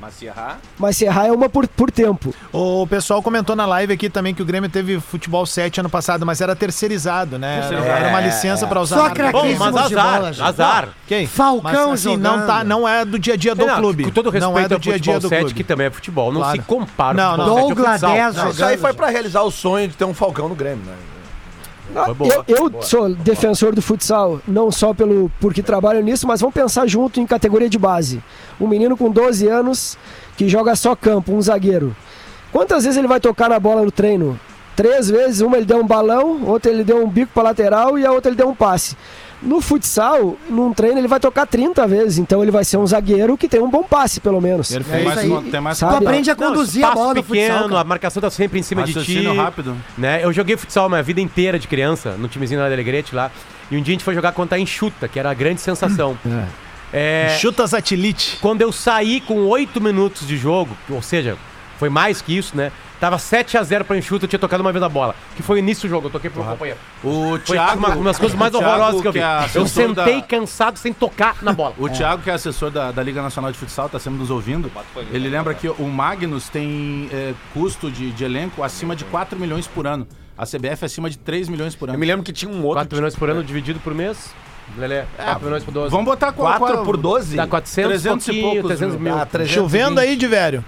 [0.00, 0.58] Mas se errar.
[0.78, 2.32] Mas se errar é uma por, por tempo.
[2.52, 6.24] O pessoal comentou na live aqui também que o Grêmio teve futebol 7 ano passado,
[6.24, 7.60] mas era terceirizado, né?
[7.84, 8.96] Era uma licença pra usar.
[8.96, 9.32] Só craque.
[9.32, 10.88] Bom, mas de azar, bola, azar.
[11.06, 11.26] Quem?
[11.26, 14.04] Falcão mas, assim, não, tá, não é do dia a dia do Não, clube.
[14.04, 15.54] Com todo respeito não é do dia a dia do 7, clube.
[15.54, 16.30] que também é futebol.
[16.32, 16.56] Não Claro.
[16.60, 17.44] se compara Não, o não.
[17.44, 18.14] futebol 7 ao Douglas futsal.
[18.14, 20.84] 10, Não, isso aí foi pra realizar o sonho de ter um Falcão no Grêmio,
[20.84, 20.94] né?
[22.06, 22.44] Boa.
[22.46, 26.86] eu eu sou defensor do futsal, não só pelo porque trabalho nisso, mas vamos pensar
[26.86, 28.22] junto em categoria de base.
[28.60, 29.98] Um menino com 12 anos
[30.36, 31.94] que joga só campo, um zagueiro.
[32.52, 34.38] Quantas vezes ele vai tocar na bola no treino?
[34.74, 38.06] Três vezes, uma ele deu um balão, outra ele deu um bico para lateral e
[38.06, 38.96] a outra ele deu um passe.
[39.40, 43.36] No futsal, num treino, ele vai tocar 30 vezes, então ele vai ser um zagueiro
[43.38, 44.68] que tem um bom passe, pelo menos.
[44.68, 45.28] Tem É mais, isso aí.
[45.30, 47.68] con- tem mais Tu aprende a Não, conduzir a espaço bola no pequeno, futsal.
[47.68, 47.80] cara.
[47.80, 49.22] a marcação tá sempre em cima de ti.
[49.28, 49.76] Rápido.
[49.96, 50.20] Né?
[50.24, 53.30] Eu joguei futsal minha vida inteira de criança, no timezinho da Alegrete lá.
[53.70, 56.18] E um dia a gente foi jogar contra a Enxuta, que era a grande sensação.
[56.90, 58.38] É, Chutas Atilite.
[58.40, 61.36] quando eu saí com 8 minutos de jogo, ou seja,
[61.78, 62.70] foi mais que isso, né?
[63.00, 65.14] Tava 7x0 pra Enxuta, eu tinha tocado uma vez a bola.
[65.36, 66.80] Que foi o início do jogo, eu toquei pro meu companheiro.
[67.04, 67.78] O Foi Thiago.
[67.78, 69.20] uma, uma das coisas mais horrorosas que eu vi.
[69.20, 71.74] é eu sentei da- cansado sem tocar na bola.
[71.78, 74.70] O Thiago, que é assessor da, da Liga Nacional de Futsal, está sempre nos ouvindo.
[75.12, 79.66] Ele lembra que o Magnus tem é, custo de, de elenco acima de 4 milhões
[79.68, 80.06] por ano.
[80.36, 82.00] A CBF é acima de 3 milhões por Eu ano.
[82.00, 82.74] me lembro que tinha um outro.
[82.80, 84.34] 4 milhões por ano dividido por mês.
[84.76, 85.90] Lelê, 4 milhões por 12.
[85.90, 87.36] Vamos botar qual, 4 qual- por 12?
[87.36, 89.14] Dá 400 300 e poucos 300 mil.
[89.16, 89.54] Ah, 320.
[89.54, 90.64] Chovendo aí de velho.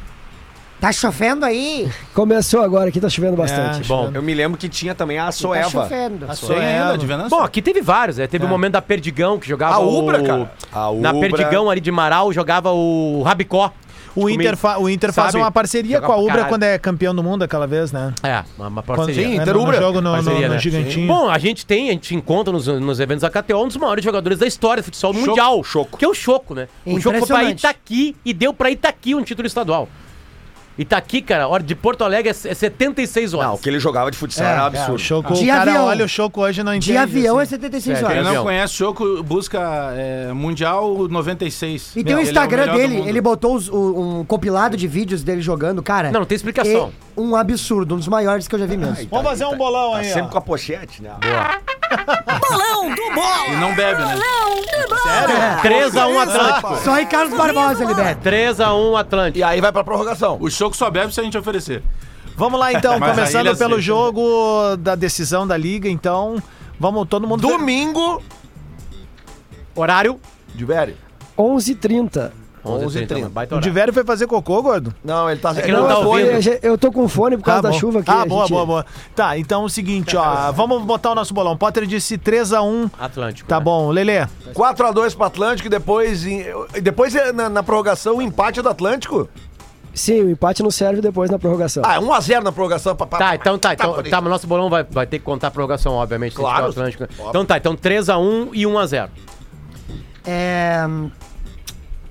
[0.80, 1.88] Tá chovendo aí?
[2.14, 3.82] Começou agora, aqui tá chovendo bastante.
[3.82, 5.68] É, Bom, Eu me lembro que tinha também a Tá Soeva.
[5.68, 6.26] chovendo.
[6.46, 7.30] Tem ainda, de Venâncio?
[7.36, 8.26] Bom, aqui teve vários, né?
[8.26, 10.26] Teve o momento da Perdigão, que jogava A Ubra, o...
[10.26, 10.52] cara.
[10.72, 11.20] A Na Ubra.
[11.28, 13.70] Perdigão ali de Marau, jogava o Rabicó.
[14.16, 17.22] O Inter, fa- o Inter faz uma parceria com a Ubra quando é campeão do
[17.22, 18.12] mundo aquela vez, né?
[18.24, 19.28] É, uma, uma Quando, parceria.
[19.28, 19.78] né, Inter no, no Ubra.
[19.78, 20.60] jogo no, no- Parceria, no né?
[20.60, 21.06] Gigantinho.
[21.06, 24.02] Bom, a gente tem, a gente encontra nos, nos eventos da KTO um dos maiores
[24.02, 25.62] jogadores da história do futsal mundial.
[25.62, 25.96] Choco.
[25.96, 26.66] Que é o Choco, né?
[26.84, 27.44] O Choco foi pra.
[27.50, 29.88] Itaqui e deu pra Itaqui um título estadual.
[30.80, 33.46] Itaqui, cara, hora de Porto Alegre é é 76 horas.
[33.48, 34.98] Não, o que ele jogava de futsal era É, o absurdo.
[34.98, 35.84] Choco, De o cara avião.
[35.84, 36.92] olha o Choco hoje não entende.
[36.92, 37.50] De avião é assim.
[37.56, 38.26] 76 Sério, horas.
[38.26, 39.60] Quem não conhece Choco, busca
[39.94, 41.92] é, Mundial 96.
[41.96, 43.08] E tem o Ele é Instagram melhor do dele, mundo.
[43.08, 46.10] ele botou os- o- um compilado de vídeos dele jogando, cara.
[46.10, 46.90] Não, não tem explicação.
[47.09, 49.08] É um absurdo, um dos maiores que eu já vi mesmo.
[49.10, 50.28] Vamos fazer um bolão Tá aí, sempre ó.
[50.28, 51.10] com a pochete, né?
[53.50, 54.16] E não bebe, né?
[55.62, 56.76] 3x1 Atlântico.
[56.84, 58.20] Só Ricardo Barbosa ele bebe.
[58.30, 59.38] 3x1 Atlântico.
[59.38, 60.38] E aí vai pra prorrogação.
[60.40, 61.82] O Choco só bebe se a gente oferecer.
[62.36, 63.80] Vamos lá então, Mas começando pelo aceita.
[63.82, 66.40] jogo da decisão da liga, então.
[66.78, 67.40] Vamos todo mundo.
[67.46, 68.22] Domingo,
[69.74, 70.20] Horário?
[70.54, 70.96] de velho.
[71.38, 72.32] 11h30.
[72.64, 73.28] 11h30.
[73.28, 73.60] Baita O.
[73.60, 74.94] Diverio foi fazer cocô, gordo?
[75.04, 75.54] Não, ele tá...
[75.54, 76.36] que não tá Foi, ouvindo.
[76.36, 77.78] a gente- eu tô com fone por causa da bom.
[77.78, 78.10] chuva aqui.
[78.10, 78.86] Ah, boa, gente- boa, boa.
[79.14, 80.52] Tá, então é o seguinte, ó.
[80.52, 81.56] vamos botar o nosso bolão.
[81.56, 82.90] Potter disse 3x1.
[82.98, 83.48] Atlântico.
[83.48, 83.64] Tá né?
[83.64, 84.26] bom, Lelê.
[84.54, 86.44] 4x2 pro Atlântico e depois, em-
[86.82, 89.28] depois é, na, na prorrogação o empate do Atlântico.
[89.92, 91.82] Sim, o empate não serve depois na prorrogação.
[91.84, 92.94] Ah, 1x0 na prorrogação.
[92.94, 93.72] Pra, pra- Tá, então tá.
[93.74, 94.08] Então, isso.
[94.10, 96.36] tá, mas nosso bolão vai, vai ter que contar a prorrogação, obviamente.
[96.36, 96.66] Claro.
[96.66, 97.08] Atlântico.
[97.28, 99.08] Então tá, então 3x1 e 1x0.
[100.24, 100.86] É.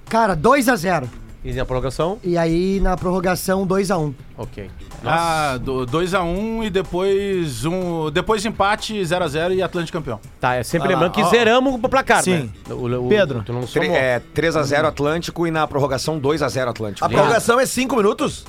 [0.09, 1.05] Cara, 2x0.
[1.45, 2.17] E na prorrogação?
[2.21, 4.13] E aí na prorrogação 2x1.
[4.37, 4.69] Ok.
[5.05, 8.11] Ah, 2x1 e depois um.
[8.11, 10.19] Depois empate 0x0 e Atlântico campeão.
[10.41, 11.29] Tá, é sempre Vai lá, lembrando que ó.
[11.29, 12.51] zeramos o placar, Sim.
[12.67, 12.73] né?
[12.73, 13.41] O, o- Pedro.
[13.45, 13.89] Tu não somou.
[13.95, 17.05] É 3x0 Atlântico e na prorrogação 2x0 Atlântico.
[17.05, 18.43] A prorrogação é 5 minutos?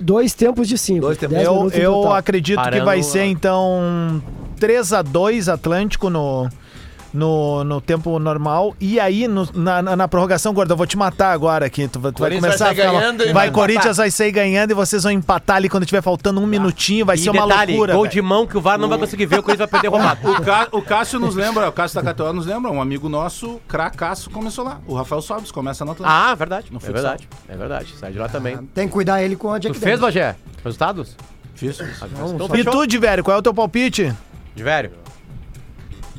[0.00, 1.02] Dois tempos de cinco.
[1.02, 1.36] Dois tempos.
[1.36, 4.20] dez Eu, minutos no eu acredito que Parando vai a- ser, então,
[4.58, 6.48] 3x2 Atlântico no,
[7.12, 8.74] no, no tempo normal.
[8.80, 11.88] E aí, no- na, na, na prorrogação, Gordo, eu vou te matar agora aqui.
[11.88, 12.92] Tu, vai- tu vai começar vai a ficar.
[12.92, 16.40] ganhando vai, vai Corinthians vai sair ganhando e vocês vão empatar ali quando tiver faltando
[16.40, 17.04] um minutinho.
[17.06, 17.92] Vai E ser uma detalhe, loucura.
[17.94, 18.12] gol velho.
[18.12, 20.30] de mão que o VAR não vai conseguir ver, o Corinthians vai perder roubado.
[20.30, 23.60] O, Cá- o Cássio nos lembra, o Cássio da KTO nos lembra, um amigo nosso,
[23.68, 24.80] cracaço, começou lá.
[24.86, 26.16] O Rafael Sobes começa no Atlético.
[26.18, 26.66] Ah, verdade.
[26.70, 27.28] No É verdade.
[27.48, 27.94] É verdade.
[27.98, 28.56] Sai de lá também.
[28.74, 30.00] Tem que cuidar ele com a Tu Jack fez, Daniels.
[30.00, 30.36] Bagé?
[30.64, 31.16] Resultados?
[31.54, 31.78] Fiz.
[31.80, 32.72] Então E fechou.
[32.72, 34.14] tu, Diverio, qual é o teu palpite?
[34.54, 34.90] De velho.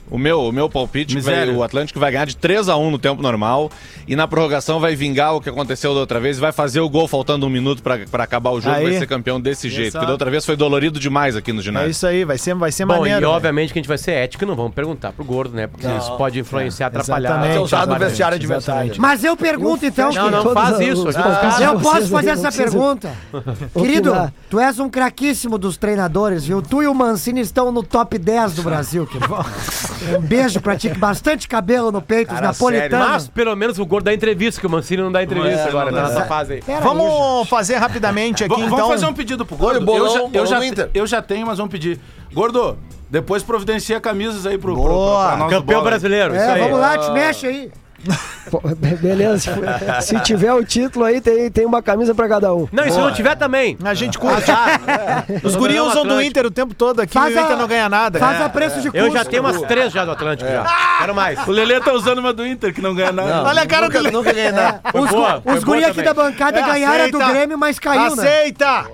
[0.09, 1.53] O meu, o meu palpite, que Miséria.
[1.53, 3.69] o Atlético vai ganhar de 3 a 1 no tempo normal
[4.07, 6.89] e na prorrogação vai vingar o que aconteceu da outra vez e vai fazer o
[6.89, 8.83] gol faltando um minuto pra pra acabar o jogo Aí.
[8.89, 9.89] vai ser campeão desse jeito.
[9.89, 9.99] Exato.
[9.99, 11.89] Porque da outra vez foi dolorido demais aqui no É ginásio.
[11.91, 13.17] isso aí, vai ser, vai ser Bom, maneiro.
[13.17, 13.29] e velho.
[13.31, 15.67] obviamente que a gente vai ser ético e não vamos perguntar pro gordo, né?
[15.67, 17.29] Porque isso pode influenciar, atrapalhar.
[17.29, 17.53] exatamente.
[17.53, 18.93] Ser usado no vestiário adversário.
[18.97, 21.07] Mas eu pergunto então, Não, não faz isso.
[21.07, 23.11] os caras- Eu posso fazer não essa pergunta?
[23.73, 24.13] Querido,
[24.49, 26.61] tu és um craquíssimo dos treinadores, viu?
[26.61, 29.29] Tu e o Mancini estão no top 10 do Brasil, querido.
[30.17, 33.07] Um beijo pra ti, bastante cabelo no peito, os Cara, napolitanos.
[33.07, 36.03] Mas pelo menos o gordo dá entrevista, que o Mancini não dá entrevista agora, tá
[36.03, 36.61] nessa fase aí.
[36.61, 38.77] Pera aí, Vamos fazer rapidamente aqui, V- então.
[38.77, 39.77] Vamos fazer um pedido pro Gordo?
[39.77, 40.89] Olha bolão, eu, já, eu, bolão já, do Inter.
[40.93, 41.99] eu já tenho, mas vamos pedir.
[42.33, 42.77] Gordo,
[43.09, 45.89] depois providencia camisas aí pro, pro, Boa, pra nós do Campeão Bola.
[45.91, 46.61] brasileiro, isso É, aí.
[46.61, 47.71] vamos lá, te mexe aí.
[49.01, 49.51] Beleza.
[50.01, 52.67] Se tiver o título aí, tem, tem uma camisa pra cada um.
[52.71, 53.77] Não, e se não tiver também.
[53.83, 54.49] A gente curte.
[55.43, 56.21] Os Tô guris ganhando usam do.
[56.21, 58.19] Inter o tempo todo aqui Faz e o Inter a- não ganha nada.
[58.19, 58.43] Faz É.
[58.43, 59.05] a preço de custo.
[59.05, 60.65] Eu já tenho umas três já do Atlântico já.
[60.99, 61.47] Quero mais.
[61.47, 63.43] O Lelê tá usando uma do Inter, que não ganha nada.
[63.43, 64.11] Olha a cara nunca, dele.
[64.11, 64.81] nunca ganhei nada.
[64.91, 67.33] Foi Os, boa, os boa guri aqui da bancada É, ganharam a do aceita.
[67.33, 68.23] Grêmio, mas caiu, né?
[68.23, 68.85] Aceita!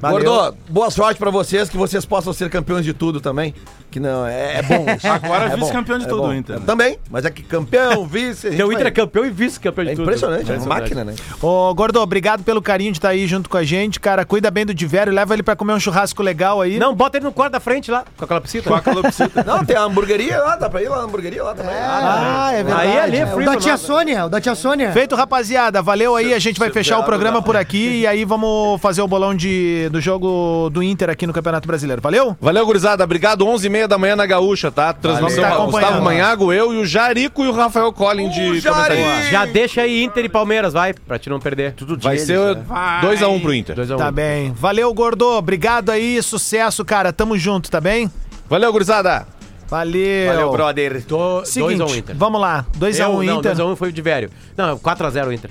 [0.00, 0.24] Valeu.
[0.30, 3.54] Gordo, boa sorte pra vocês, que vocês possam ser campeões de tudo também.
[3.96, 5.06] Que não, é, é bom isso.
[5.08, 6.60] Agora é vice-campeão de é tudo o Inter.
[6.60, 8.46] Também, mas é que campeão, vice...
[8.48, 10.02] a gente Teu vai- Inter é campeão e vice-campeão de É tudo.
[10.02, 11.14] impressionante, é uma máquina, né?
[11.40, 14.22] Ô, Gordo, obrigado pelo carinho de estar aí junto com a gente, cara.
[14.26, 16.78] Cuida bem do Divério, leva ele pra comer um churrasco legal aí.
[16.78, 18.64] Não, bota ele no quarto da frente lá, com aquela piscina.
[18.64, 19.42] Com a calopsita.
[19.42, 21.74] Não, tem a hamburgueria lá, dá pra ir lá na hamburgueria lá também.
[21.74, 22.86] Ah, é verdade.
[22.88, 23.76] Aí ali é É, o free da pra tia.
[23.78, 24.92] Sônia, o da tia Sônia.
[24.92, 25.80] Feito, rapaziada.
[25.80, 26.34] Valeu aí.
[26.34, 29.88] A gente vai fechar o programa por aqui e aí vamos fazer o bolão de,
[29.90, 32.02] do jogo do Inter aqui no Campeonato Brasileiro.
[32.02, 32.36] Valeu?
[32.38, 33.02] Valeu, gurizada.
[33.02, 33.46] Obrigado.
[33.86, 34.92] 11h30 da manhã na Gaúcha, tá?
[34.92, 35.56] Transmissão Tá.
[35.64, 39.22] Gustavo Manhago, eu e o Jarico e o Rafael Collin de comentarista.
[39.30, 41.72] Já deixa aí Inter e Palmeiras, vai, pra te não perder.
[41.72, 43.74] Tudo Vai ser 2x1 pro Inter.
[43.76, 44.52] 2 a 1 Tá bem.
[44.52, 45.26] Valeu, Gordo.
[45.36, 46.22] Obrigado aí.
[46.22, 47.12] Sucesso, cara.
[47.12, 48.10] Tamo junto, tá bem?
[48.48, 49.26] Valeu, gurizada.
[49.68, 50.26] Valeu.
[50.32, 51.04] Valeu, brother.
[51.04, 52.16] 2 Seguinte, a 1 Inter.
[52.16, 52.64] vamos lá.
[52.78, 53.42] 2x1 Eu- Não, Inter.
[53.54, 54.30] 2 a 1 foi o de velho.
[54.56, 55.50] Não, 4 a 0 Inter.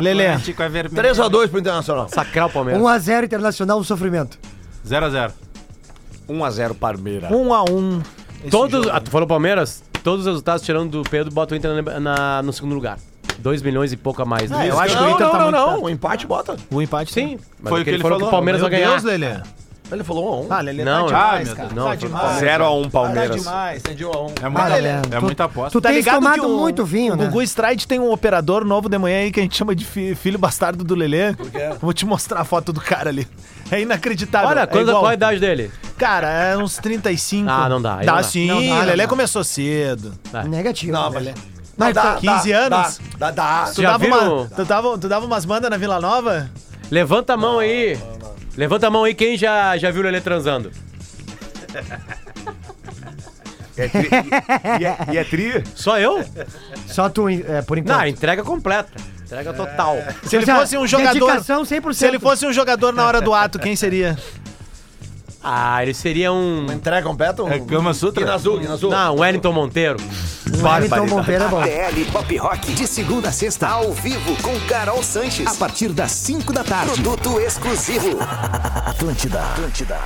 [0.00, 0.28] Lelê.
[0.36, 2.08] 3x2 pro Internacional.
[2.08, 2.80] Sacrar o Palmeiras.
[2.82, 4.38] 1x0 Internacional, um sofrimento.
[4.88, 5.32] 0x0.
[6.28, 7.28] 1x0 Parmeira.
[7.28, 8.02] 1x1.
[8.40, 9.82] esse Todos, ah, tu falou Palmeiras?
[10.02, 12.98] Todos os resultados tirando do Pedro, bota o Inter na, na- no segundo lugar.
[13.38, 14.50] 2 milhões e pouco a mais.
[14.50, 15.68] Ah, eu acho que o Inter não, tá não, muito não.
[15.68, 15.84] perto.
[15.84, 16.56] O empate bota.
[16.70, 18.28] O empate Sim, mas Foi é o que ele ele falou falou.
[18.30, 18.90] que o Palmeiras vai ganhar.
[18.90, 19.40] Deus, Lelê.
[19.90, 20.46] Ele falou 1x1.
[20.50, 21.68] Ah, Lelê Não, tá ah, demais, meu cara.
[21.68, 21.78] Deus.
[21.84, 22.40] Tá Não, demais.
[22.42, 23.36] 0x1 Tá Palmeiras.
[23.36, 23.78] demais.
[23.78, 24.32] Entendi 1x1.
[24.42, 25.70] É muita, Lelê, é tu- muita aposta.
[25.70, 27.24] tu Tá tens ligado tomado que o, muito vinho, o né?
[27.26, 30.14] Gugu Stride tem um operador novo de manhã aí que a gente chama de fi-
[30.14, 31.32] filho bastardo do Lelê.
[31.80, 33.28] Vou te mostrar a foto do cara ali.
[33.70, 34.48] É inacreditável.
[34.48, 35.70] Olha, é quando, qual a idade dele?
[35.96, 37.48] Cara, é uns 35.
[37.48, 38.22] Ah, não dá, Dá não dá.
[38.24, 39.08] sim, Não dá, não Lelê dá.
[39.08, 40.12] começou cedo.
[40.48, 40.92] Negativo.
[40.92, 41.08] Não?
[41.10, 41.32] Lelê.
[41.76, 43.00] Mas dá, 15 dá, anos?
[43.18, 43.72] Dá, dá, dá.
[43.72, 46.50] Tu dava, uma, tu, dava, tu dava umas bandas na Vila Nova?
[46.90, 47.98] Levanta a mão aí.
[48.56, 50.70] Levanta a mão aí quem já, já viu o Lelê transando.
[53.76, 54.08] É tri...
[54.80, 55.62] e, é, e é tri?
[55.74, 56.24] Só eu?
[56.86, 57.98] Só tu, é, por enquanto.
[57.98, 58.92] Não, entrega completa.
[59.22, 59.98] Entrega total.
[60.22, 61.26] Se ele fosse um jogador.
[61.26, 61.92] Dedicação 100%.
[61.92, 64.16] Se ele fosse um jogador na hora do ato, quem seria?
[65.48, 66.66] Ah, ele seria um.
[66.72, 67.44] Entrega completa?
[67.44, 67.48] Um...
[67.48, 68.20] É Kama Sutra?
[68.20, 68.90] Guina Azul.
[68.90, 69.96] Não, um Wellington Monteiro.
[70.60, 71.60] Wellington Monteiro é bom.
[71.60, 75.46] ATL Pop Rock, de segunda a sexta, ao vivo, com Carol Sanches.
[75.46, 77.00] A partir das 5 da tarde.
[77.00, 78.18] Produto exclusivo.
[78.84, 79.40] Atlântida.
[79.40, 80.00] Atlântida.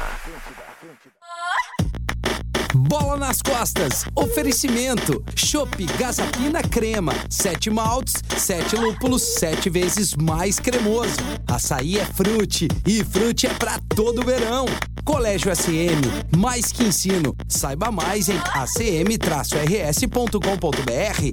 [2.88, 4.06] Bola nas costas.
[4.14, 5.22] Oferecimento.
[5.36, 7.12] Chopp Gazapina Crema.
[7.28, 11.16] Sete maltes, sete lúpulos, sete vezes mais cremoso.
[11.46, 14.64] Açaí é frute e frute é pra todo verão.
[15.04, 17.34] Colégio SM, mais que ensino.
[17.48, 19.10] Saiba mais em acm-rs.com.br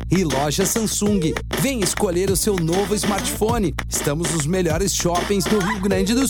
[0.10, 1.34] e loja Samsung.
[1.60, 3.76] Vem escolher o seu novo smartphone.
[3.88, 6.26] Estamos nos melhores shoppings do Rio Grande do